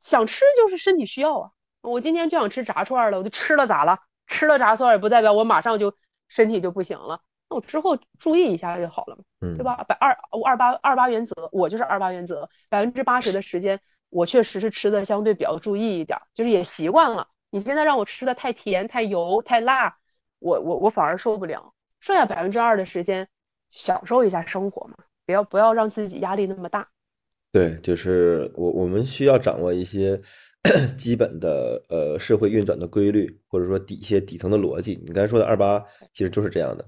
[0.00, 1.50] 想吃就是身体需要啊。
[1.80, 4.00] 我今天就想吃炸串了，我就吃了咋了？
[4.28, 5.92] 吃了炸串也不代表我马上就
[6.28, 7.20] 身体就不行了，
[7.50, 9.82] 那我之后注意一下就好了嘛，嗯，对吧？
[9.88, 17.28] 百二二八二八原则，我就是二八原则，百分之八十的时间我确实是吃的相对比较注意一点，就是也习惯了。
[17.50, 19.96] 你现在让我吃的太甜、太油、太辣，
[20.38, 21.72] 我我我反而受不了。
[22.00, 23.26] 剩下百分之二的时间，
[23.70, 26.86] 享受一下生活嘛，不要不要让自己压力那么大。
[27.50, 30.20] 对，就是我我们需要掌握一些
[30.98, 35.00] 基本的呃社会运转的规律，或者说底一些底层的逻辑。
[35.06, 35.82] 你刚才说的二八
[36.12, 36.84] 其实就是这样的，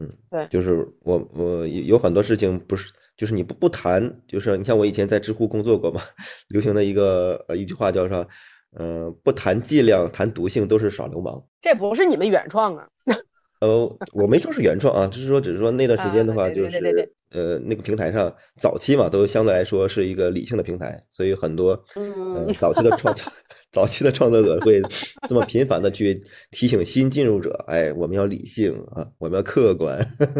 [0.00, 6.00] 嗯，对，就是我我有很多事情不是，就是你不不谈，就是你像我以前在知乎工作过嘛，
[6.48, 8.26] 流行的一个呃一句话叫啥？
[8.74, 11.44] 呃，不谈剂量，谈毒性都是耍流氓。
[11.60, 12.88] 这不是你们原创啊？
[13.60, 16.80] 呃，我没说是原创啊，就是说，只是说那段时间的话，就是
[17.32, 23.14] 呃，那个平台上早期嘛，都相对来说是一个理性的平台，所以很多呃早期的创
[23.72, 24.80] 早期的创作者会
[25.28, 26.20] 这么频繁的去
[26.50, 29.98] 提醒新进入者，哎，我们要理性啊，我们要客观，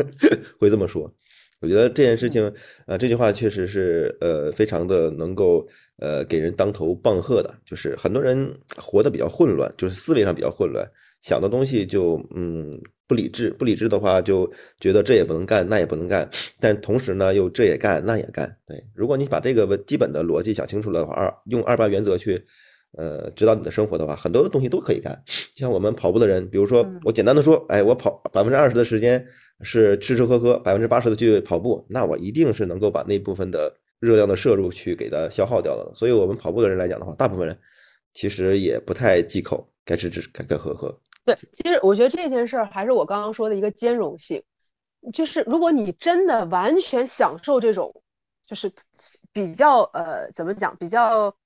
[0.61, 1.13] 会这么说。
[1.61, 2.53] 我觉得这件事情，
[2.87, 5.65] 呃，这句话确实是呃，非常的能够
[5.99, 10.85] 呃给人当头棒喝的，就是很多人活得比较混乱，就是思维上比较混乱。
[11.21, 12.77] 想的东西就嗯
[13.13, 14.51] 不理智，不理智的话就
[14.81, 16.27] 觉得这也不能干，那也不能干，
[16.59, 18.57] 但同时呢又这也干那也干。
[18.67, 22.43] 对，如果你把这个基本的逻辑想清楚了的话，二用二八原则去
[22.97, 25.23] 呃指导你的生活的话，很多东西都可以干。
[25.55, 29.23] 像我们跑步的人，比如说我简单的说，哎，我跑百分之二十的时间
[29.61, 35.93] 是吃吃喝喝，百分之八十的去跑步，那我一定是能够把那部分的热量的摄入去给它消耗掉的。
[35.95, 37.55] 所以我们跑步的人来讲的话，大部分人
[38.15, 40.99] 其实也不太忌口，该吃吃，该该喝喝。
[41.25, 44.43] 对，其实我觉得这件事儿还是我刚刚说的一个兼容性，
[45.13, 48.03] 就是如果你真的完全享受这种，
[48.45, 48.73] 就是
[49.33, 51.37] 比较呃怎么讲，比较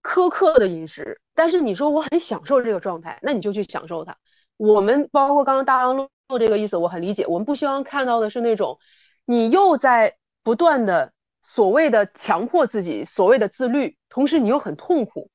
[0.00, 4.16] 苛刻的饮食，但是你说我很享受这个状态，那你就去享受它。
[4.56, 6.08] 我们包括刚刚大洋路
[6.38, 7.26] 这个意思，我很理解。
[7.26, 8.78] 我们不希望看到的是那种
[9.24, 15.30] 你又在不断的所谓的强迫自己，所谓的自律，同时你又很痛苦，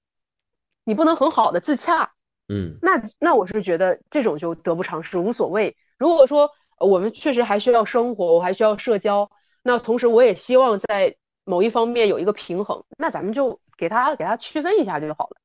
[0.85, 2.13] 你不能很好的自洽。
[2.47, 5.75] 嗯，那那我是觉得这种就得不偿失，无所谓。
[5.97, 9.31] 如果说我们确实还需要生活，我还需要社交，
[9.63, 15.37] 那同时我也希望在某一方面有一个平衡，那咱们就给他给他区分一下就好了，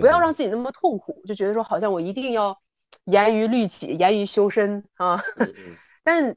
[0.00, 2.58] 不要让自己那么痛苦，就觉得说好像我一定要
[3.04, 5.22] 严于律己，严于修身啊。
[6.04, 6.36] 但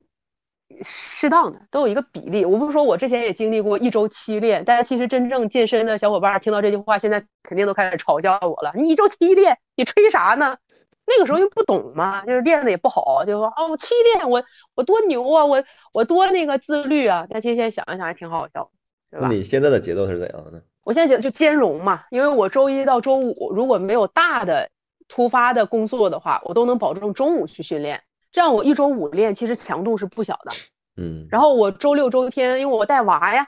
[0.84, 8.72] 适当的都有一个比例，我不是说我之前也经历过一周七练，大家其实真正健身的小伙伴听到这句话，现在肯定都开始嘲笑我了。
[8.76, 10.57] 你一周七练，你吹啥呢？
[11.05, 14.43] 那个时候又不懂嘛，就是练的也不好，就说哦，我七练，我
[14.76, 15.63] 我多牛啊，我
[15.93, 17.26] 我多那个自律啊。
[17.30, 18.70] 但其实现在想一想，还挺好笑，
[19.09, 19.30] 对吧？
[19.30, 20.61] 你现在的节奏是怎样的呢？
[20.84, 24.70] 我现在就就兼容嘛，因为我周一到周五如果没有大的
[25.07, 28.03] 突发的工作的话，我都能保证中午去训练。
[28.38, 30.51] 这样我一周五练，其实强度是不小的，
[30.95, 31.27] 嗯。
[31.31, 33.47] 然后我周六周天，因为我带娃呀，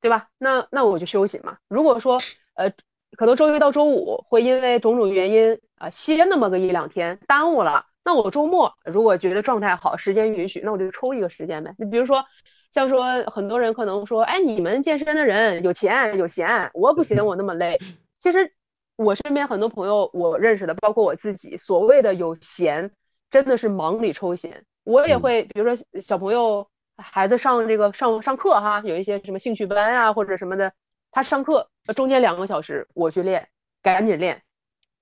[0.00, 0.28] 对吧？
[0.38, 1.58] 那那我就休息嘛。
[1.68, 2.18] 如果说
[2.54, 2.72] 呃，
[3.18, 11.74] 可能周一到周五会因为种种原因啊歇那么个一两天耽误了，那我周末如果觉得状态好，时间允许，那我就抽一个时间呗。
[11.76, 12.24] 你比如说，
[12.72, 17.78] 像说很多人可能说，哎，你们健身的人有钱有闲，我不行，我那么累。
[18.20, 18.54] 其实
[18.96, 22.90] 我身边很多朋友，我认识的，包括我自己，所谓的有闲。
[23.30, 30.72] 真的是忙里抽闲，我也会，比如说小朋友孩子上这个上上课哈，有一些什么兴趣班啊或者什么的，
[31.10, 33.48] 他上课中间两个小时我去练，
[33.82, 34.42] 赶紧练。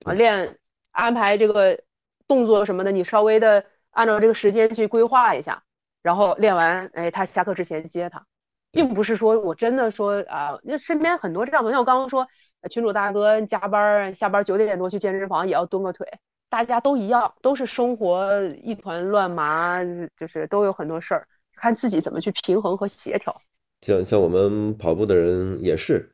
[0.05, 0.57] 啊练
[0.91, 1.81] 安排这个
[2.25, 5.63] 动作什么的，你稍微的按照这个时间去规划一下，
[6.01, 8.25] 然后练完，哎，他下课之前接他，
[8.71, 12.27] 并不是说我真的说啊，那身边很多这样的，像我刚刚说
[12.69, 16.07] 群主大哥加班下班九点多去健身房也要蹲个腿。
[16.49, 19.83] 大家都一样，都是生活一团乱麻，
[20.19, 23.39] 就是都有很多事儿，看自己怎么去平衡和协调。
[23.81, 26.11] 像像我们跑步的人也是，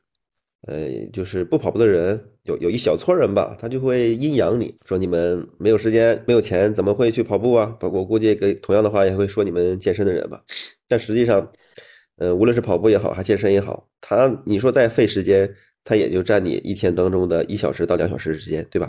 [0.67, 7.75] 呃，就是不跑步的人有有一小撮人吧，他就会阴阳你说你们没有时间、没有钱，怎么会去跑步啊？
[7.79, 10.43] 包括我估计给同样的话也会说你们健身的人吧。
[10.87, 11.51] 但实际上，
[12.17, 15.55] 呃，无论是跑步也好，还健身也好，他你说再费时间。
[15.87, 18.87] 它也就占你一天当中的一小时到两小时之间，对吧？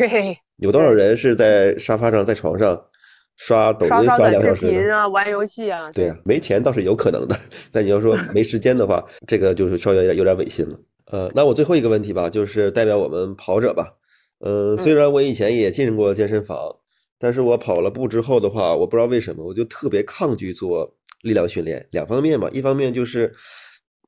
[0.57, 2.83] 有多少人是在沙发上、在床上
[3.37, 5.07] 刷抖音刷两小时啊？
[5.07, 5.91] 玩游戏啊？
[5.93, 7.39] 对啊，没钱倒是有可能的，
[7.71, 10.81] 但你要说 没时间的话，这个就是稍微有点有点违心了。
[11.13, 13.93] 呃，那我最后一个问题吧，就是代表我们跑者吧。
[14.41, 16.75] 嗯，虽然我以前也进过健身房，
[17.19, 20.91] 但是我跑了步之后的话，我不知道为什么，我就特别抗拒做
[21.21, 21.87] 力量训练。
[21.91, 23.35] 两方面嘛，一方面就是。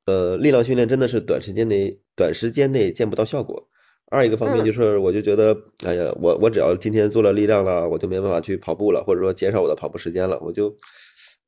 [0.09, 3.63] 呃，力量训练真的是短时间内短时间内见不到效果，
[4.11, 5.55] 二一个方面就是，我就觉得，
[5.85, 10.75] 哎呀，我我只要今天做了力量了，我就没办法去跑步了，或者说减少我的跑步时间了，我就，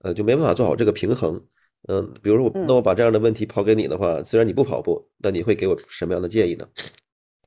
[0.03, 1.43] 呃，就没办法做好这个平衡。
[1.89, 6.69] 嗯，比如说我，那我把这样的问题抛给你的话，虽然你不跑步，那你会给我什么样的建议呢？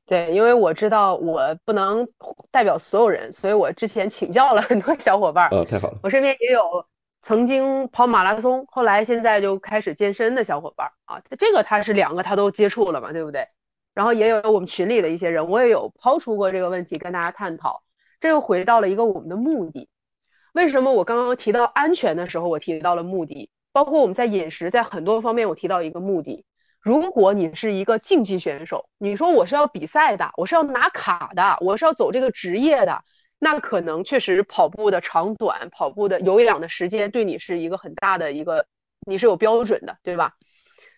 [0.04, 2.08] 对，因为我知道我不能
[2.50, 5.48] 代表所有人，所以我之前请教了很多小伙伴。
[5.50, 5.98] 啊，太好了！
[6.02, 6.60] 我身边也有
[7.26, 13.46] 曾经跑马拉松，后来现在就开始健身的小伙伴啊，这个他是两个他都接触了嘛，对不对？
[13.94, 17.82] 然后也有我们群里的一些人，我也有抛出过这个问题跟大家探讨。
[18.20, 19.88] 这又回到了一个我们的目的。
[20.52, 23.48] 为什么我刚刚提到安全的时候，我提到了目的？
[23.72, 26.44] 包括我们在饮食，在很多方面，我提到一个目的。
[26.78, 33.02] 如果你是一个竞技选手，你说我是要比赛的，我是要拿卡的，我是要走这个职业的，
[33.44, 38.66] 那可能确实跑步的长短、跑步的有氧的时间对你是一个很大的一个，
[39.06, 40.32] 你是有标准的，对吧？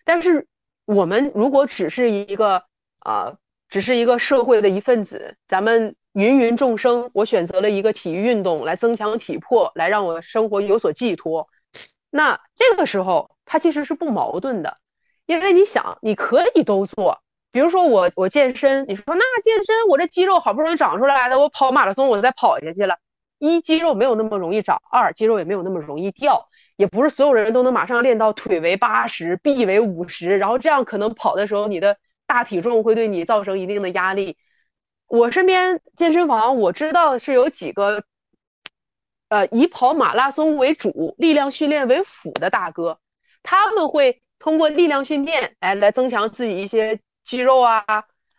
[0.05, 0.47] 但是
[0.85, 2.63] 我们如果只是一个。
[2.99, 3.37] 啊，
[3.69, 11.47] 只是一个社会的一份子，咱们芸芸众生，我选择了一个体育运动来增强体魄，来让我生活有所寄托。
[12.09, 14.77] 那这个时候，它其实是不矛盾的，
[15.25, 17.21] 因为你想，你可以都做。
[17.57, 22.99] 比如说我我健身，你说那健身，我这肌肉好不容易长出来的，我跑马拉松我再跑下去了，
[23.39, 31.97] 一肌肉没有那么容易长，二肌肉也没有那么容易掉，也不是所有人都能马上练到腿为八十，臂为五十，然后这样可能跑的时候你的。
[32.27, 34.37] 大体重会对你造成一定的压力。
[35.07, 38.03] 我身边健身房我知道是有几个，
[39.29, 42.99] 呃，以跑马拉松为主、力量训练为辅的大哥，
[43.41, 47.83] 他们会通过力量训练，哎，来增强自己一些肌肉啊，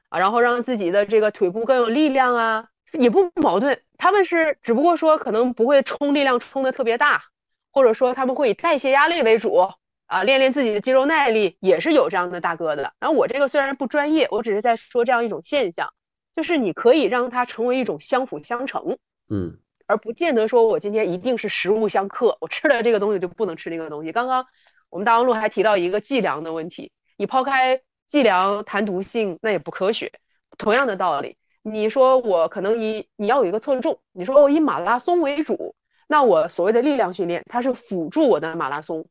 [0.08, 3.80] 啊，然后让自己的这个腿部更有力量啊，也不矛盾。
[3.98, 7.22] 他们是只不过说可能不会冲力量冲的特别大，
[7.70, 9.68] 或者说他们会以代谢压力为主。
[10.06, 12.94] 啊，练练自己的肌肉耐力也是有这样的大哥的。
[12.98, 15.92] 然后我这个虽然不专业，我只是在说这样一种现象，
[16.34, 18.96] 就是你可以让它成为一种相辅相成，
[19.28, 24.10] 嗯，而不见得说我今天一定是食物相克，我吃了这个东西就不能吃那个东西。
[24.10, 24.46] 刚刚
[24.88, 30.12] 我们大王路还提到一个计量的问题，你抛开计量谈毒性，那也不科学。
[30.56, 35.74] 同样的道理，你说我可能以你要有一个侧重，你说我以马拉松为主，
[36.08, 39.06] 那我所谓的力量训练，它是辅助我的马拉松。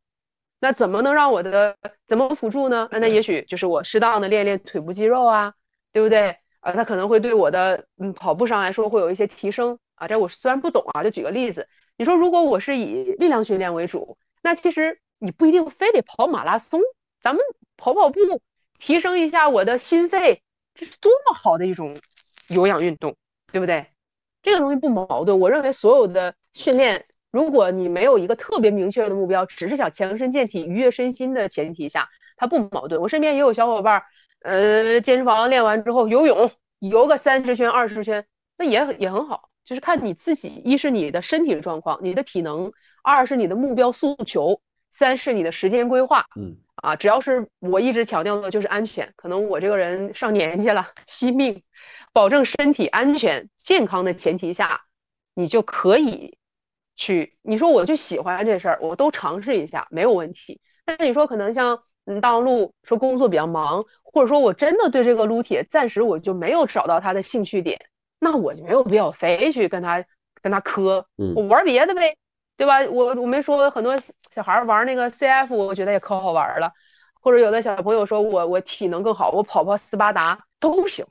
[0.60, 1.78] 那怎么能让我的
[2.08, 2.90] 怎么辅助呢？
[2.92, 5.54] 那那也许就是我适当的练练腿部肌肉啊，
[5.94, 6.38] 对不对？
[6.60, 10.08] 啊，它可能会对我的嗯跑步上来说会有一些提升啊。
[10.08, 16.82] 这我虽然不懂啊，就举个例子，你说如果我是以力量训练为主，那其实你不一定非得跑马拉松，
[17.22, 17.44] 咱们
[17.78, 18.18] 跑跑步，
[18.80, 20.42] 提升一下我的心肺，
[20.74, 21.98] 这是多么好的一种
[22.48, 23.16] 有氧运动，
[23.52, 23.88] 对不对？
[24.42, 25.40] 这个东西不矛盾。
[25.40, 27.06] 我认为所有的训练。
[27.30, 33.02] 如果你没有一个特别明确的目标，只是想强身健体、愉悦身心的前提下，它不矛盾。
[33.02, 34.04] 我身边也有小伙伴，
[34.42, 36.50] 呃，健身房练完之后游泳，
[36.80, 38.26] 游个三十圈、二十圈，
[38.58, 39.50] 那也也很好。
[39.66, 42.72] 就是看你自己，一是你的身体状况、你的体能，
[43.04, 44.62] 二是你的目标诉求，
[44.98, 46.26] 三是你的时间规划。
[46.36, 49.14] 嗯，啊，只要是我一直强调的就是安全。
[49.16, 51.62] 可能我这个人上年纪了，惜命，
[52.14, 54.82] 保证身体安全健康的前提下，
[55.36, 56.38] 你就可以。
[57.00, 60.60] 去，你说我就喜欢这事儿，我都尝试一下，没有问题。
[60.84, 67.80] 但是你说可能像嗯大望路说工作比较忙，或者说我真的对这个撸铁暂时我就没有找到他的兴趣点，
[68.20, 70.04] 那我就没有必要非去跟他
[70.42, 72.18] 跟他磕，我玩别的呗，
[72.58, 72.82] 对吧？
[72.90, 73.98] 我我没说很多
[74.32, 76.74] 小孩玩那个 CF，我觉得也可好玩了，
[77.22, 81.06] 或者有的小朋友说我我体能更好，我跑跑斯巴达都行。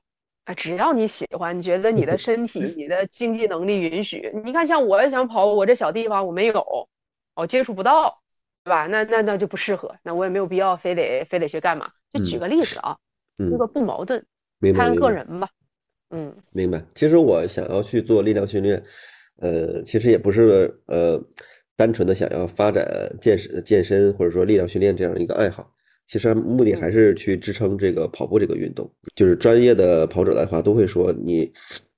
[0.45, 6.89] 啊，只要你喜欢，你觉得你的 身体、你的经济能力允许，你看，像我想跑，我这小地方我没有，
[7.35, 8.21] 我接触不到，
[8.63, 8.87] 对吧？
[8.87, 11.91] 那那那就不适合，那我也没有必要非得非得去干嘛。
[12.13, 12.97] 就举个例子啊，
[13.39, 14.25] 这个不矛盾，
[14.77, 15.49] 看个人吧。
[16.11, 16.81] 嗯，明白。
[16.95, 18.81] 其实我想要去做力量训练，
[19.39, 21.23] 呃，其实也不是呃
[21.77, 22.87] 单纯的想要发展
[23.21, 25.71] 健身、健身或者说力量训练这样一个爱好。
[26.07, 28.89] 其实目的还是去支撑这个跑步这个运动。
[29.15, 31.53] 就是专业的跑者的话，都会说你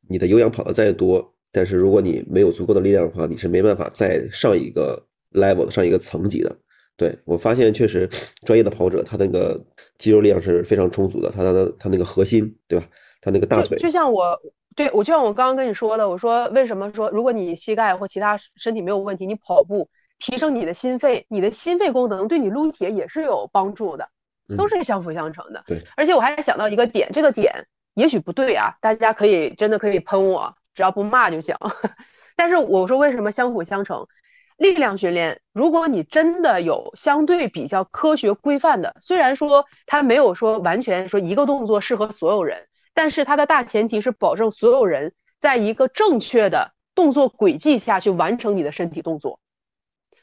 [0.09, 6.56] 你的有氧跑的再多，但是如果你没有足够的力量的话，你是没办法再上一个 level 上一个层级的。
[6.97, 8.09] 对我发现，确实
[8.44, 9.62] 专业的跑者他那个
[9.98, 12.89] 肌肉力量是非常充足的，他的他那个核心，对吧？
[13.20, 13.78] 他那个大腿。
[13.78, 14.36] 就像我
[14.79, 19.91] 对我就像我刚刚跟你说的，我说为什么说如果你膝盖或其他身体没有问题，你跑步。
[20.21, 24.09] 提升你的心肺，你的心肺功能对你撸铁也是有帮助的，
[24.57, 25.63] 都是相辅相成的。
[25.65, 31.55] 对，而且我还想到一个点，这个点也许不对啊，大家可以真的可以喷我，只要不骂就行。
[32.35, 34.09] 但是我说为什么相辅相成？
[34.57, 42.67] 力量训练，如果你真的有相对比较科学规范的，虽然说它没有说完全说一个动作适合所有人，
[42.99, 49.39] 但是它的大前提是保证所有人在一个正确的动作轨迹下去完成你的身体动作，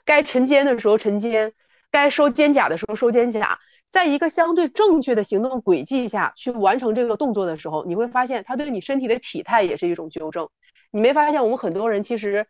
[0.03, 1.53] 该沉肩的时候沉肩，
[1.89, 3.59] 该收肩胛的时候收肩胛，
[3.93, 10.49] 在一个相对正确的行动轨迹下去完成这个动作的时候，你会发现它对你身体的体态也是一种纠正。
[10.91, 12.45] 你没发现我们很多人其实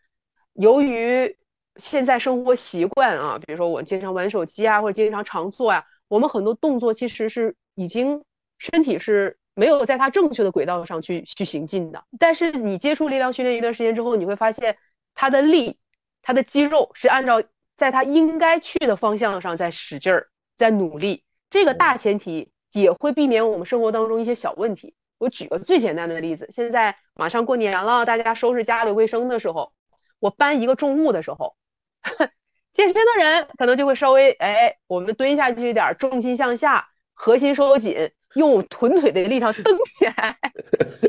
[0.54, 1.38] 由于
[1.76, 8.24] 现在生活习惯啊，比如说我经常玩手机啊，或者经常常坐啊，我们很多动作其实是已经
[8.58, 12.04] 身体是没有在它正确的轨道上去去行进的。
[12.20, 14.78] 但是你接触力量训练一段时间之后，你会发现
[15.16, 15.80] 它的力、
[16.22, 17.42] 它的肌肉是按照
[17.78, 20.28] 在它应该去的方向上在使劲儿、
[20.58, 21.24] 在努力。
[21.50, 24.94] 这个大前提也会避免我们生活当中一些小问题。
[25.18, 29.72] 我举个最简单的例子，现在马上过年了，大家收拾家里卫生的时候，
[30.20, 31.56] 我搬一个重物的时候。
[32.74, 40.38] 健身的人可能就会稍微哎，我们蹲下去一点，重心向下，核心收紧，用臀腿的力量蹬起来，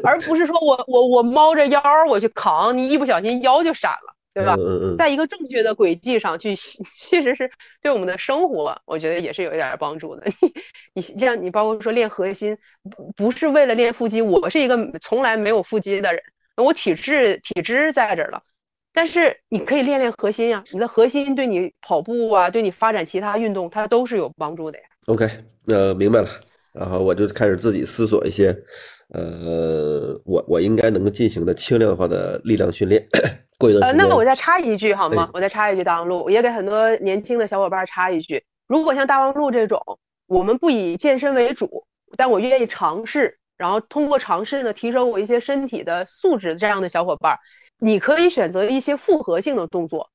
[0.02, 4.56] 而不是说我我我猫着腰我去扛，你一不小心腰就闪了，对吧？
[4.96, 6.54] 在一个正确的轨迹上去，
[6.98, 7.50] 其实是
[7.82, 10.24] 对我们的生活，我觉得也是有一点帮助的。
[10.94, 12.56] 你你像你包括说练核心，
[12.96, 16.22] 不不是为了练腹肌，我是一个从来没有腹肌的人，
[16.56, 18.42] 我体质体质在这儿了。
[18.94, 24.84] 但是你可以练练核心呀，你的核心对你跑步啊，对你发展其他运动，它都是有帮助的呀。
[25.04, 25.28] OK，
[25.66, 26.28] 那明白了，
[26.78, 28.56] 然后我就开始自己思索一些，
[29.14, 33.06] 呃，我我应该能够进行的轻量化的力量训练。
[33.58, 35.30] 过一段呃，那么我再插一句好吗？
[35.32, 39.80] 我再插一句，大王路也给很多年轻的小伙伴插一句：如果像大王路这种，
[40.26, 41.86] 我们不以健身为主，
[42.16, 47.38] 但我愿意尝试，然后通过尝试呢，提升我一些身体的素质，这样的小伙伴。
[47.78, 50.10] 你可以选择一些复合性的动作，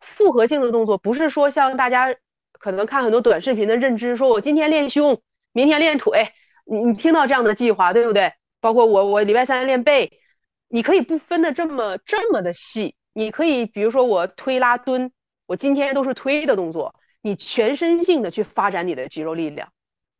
[0.00, 2.14] 复合性的动作不是说像大家
[2.58, 5.20] 可能看很多短视频的认知，说我今天练胸，
[5.54, 6.32] 明天练腿，
[6.66, 8.34] 你你听到这样的计划对不对？
[8.60, 10.20] 包括我我礼拜三练背，
[10.68, 15.12] 你可以不分的这么这么的细，你可以比如说我推拉蹲，
[15.46, 19.72] 我今天都是推的动作，你全身性的去发展你的肌肉力量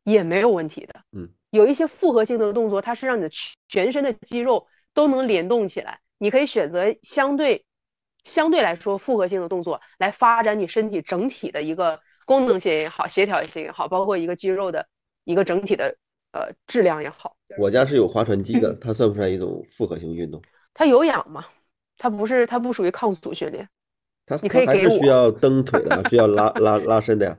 [0.03, 1.01] 也没有问题的。
[1.11, 3.29] 嗯，有一些复合性的动作，它是让你的
[3.67, 5.99] 全身的肌肉都能联动起来。
[6.17, 7.65] 你可以选择相对
[8.23, 14.87] 相对来说复合性的动作，来发展你身体整体的一个功能性也好，协调性也好，包括一个肌肉的
[15.25, 15.93] 一个整体的
[16.31, 17.35] 呃质量也好。
[17.59, 20.41] 我家是有划船机的，它算不算一种复合性运动？
[20.73, 21.43] 它有氧嘛？
[21.97, 23.67] 它不是，它不属于抗阻训练。
[24.25, 27.37] 它你可以给我需要蹬腿的，需要拉拉拉伸的呀。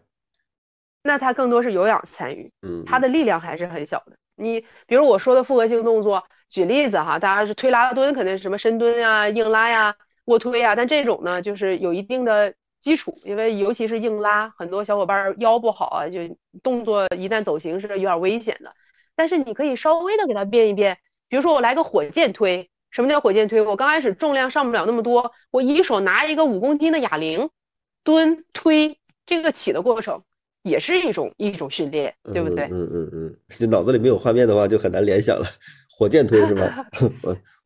[1.03, 4.17] 那它更多是有氧参与，嗯，它的力量还是很小的。
[4.37, 6.23] 你比如我说的复合性动作。
[6.49, 9.97] 举例子哈，大家是推拉蹲，肯定是什么深蹲呀、硬拉呀、
[10.27, 16.21] 卧推呀，但这种呢，就是有一定的基础，因为尤其是硬拉，很多小伙伴腰不好啊，就
[16.63, 18.73] 动作一旦走形是有点危险的。
[19.15, 20.99] 但是你可以稍微的给它变一变，
[21.29, 23.63] 比如说我来个火箭推，什么叫火箭推？
[23.63, 27.51] 我刚开始重量上不了那么多，我一手拿一个五公斤的哑铃，
[28.05, 30.23] 蹲推，这个起的过程
[30.63, 32.67] 也是一种一种训练，对不对？
[32.67, 35.47] 嗯嗯嗯，就脑子里没有画面的话，就很难联想了。
[35.99, 36.87] 火箭推是吧？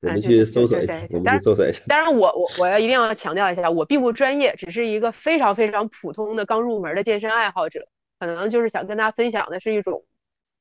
[0.03, 1.83] 我我们去搜索一下，我们去搜索一下。
[1.87, 7.87] 当然，我我我要一定要强调一下，我并不专业，只是一个非常非常普通的刚入门的健身爱好者，
[8.19, 10.05] 可能就是想跟大家分享的是一种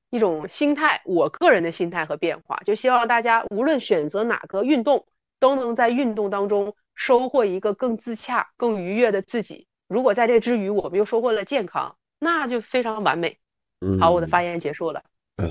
[0.09, 5.05] 一种心态，我个人的心态和变化，就希望大家无论选择哪个运动，
[5.39, 9.67] 都能在运动当中收获一个更自洽、更愉悦的自己。
[9.87, 13.37] 如果在这之余，我们又收获了健康，那就非常完美。
[13.79, 15.01] 嗯，好，我的发言结束了。
[15.37, 15.49] 嗯，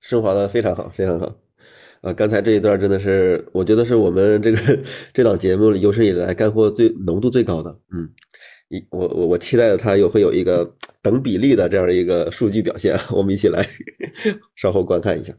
[0.00, 1.32] 升华的非常好，非常好。
[2.00, 4.58] 啊，刚才这一段真的是，我觉得是我们这个
[5.12, 7.70] 这档节目有史以来干货最浓度最高的。
[7.92, 8.08] 嗯，
[8.70, 13.62] 一我我我期待的它有会有一个等比例的这样一个数据表现， 我们一起来
[14.56, 15.34] 稍后观看一下。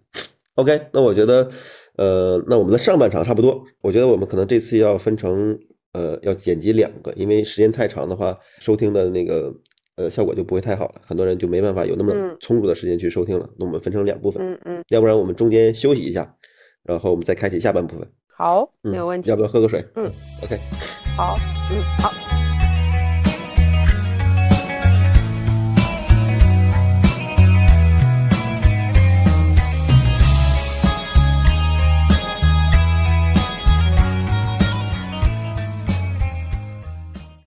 [0.53, 1.49] OK，那我觉得，
[1.95, 5.57] 呃，那我们的上半场差不多，我觉得我们可能这次要分成，
[5.93, 9.51] 呃，要剪辑两个，因为时间太长的话，收听的那个
[9.95, 13.49] 呃效果就不会太好了，很多人就没办法有那么充足的时间去收听了。
[13.57, 16.35] 那我们分成两部分，嗯嗯，要不然我们中间休息一下。
[16.83, 18.07] 然后我们再开启下半部分。
[18.27, 19.29] 好，没有问题。
[19.29, 19.85] 要不要喝个水？
[19.95, 20.11] 嗯
[20.43, 20.57] ，OK。
[21.15, 21.37] 好，
[21.71, 22.30] 嗯，好。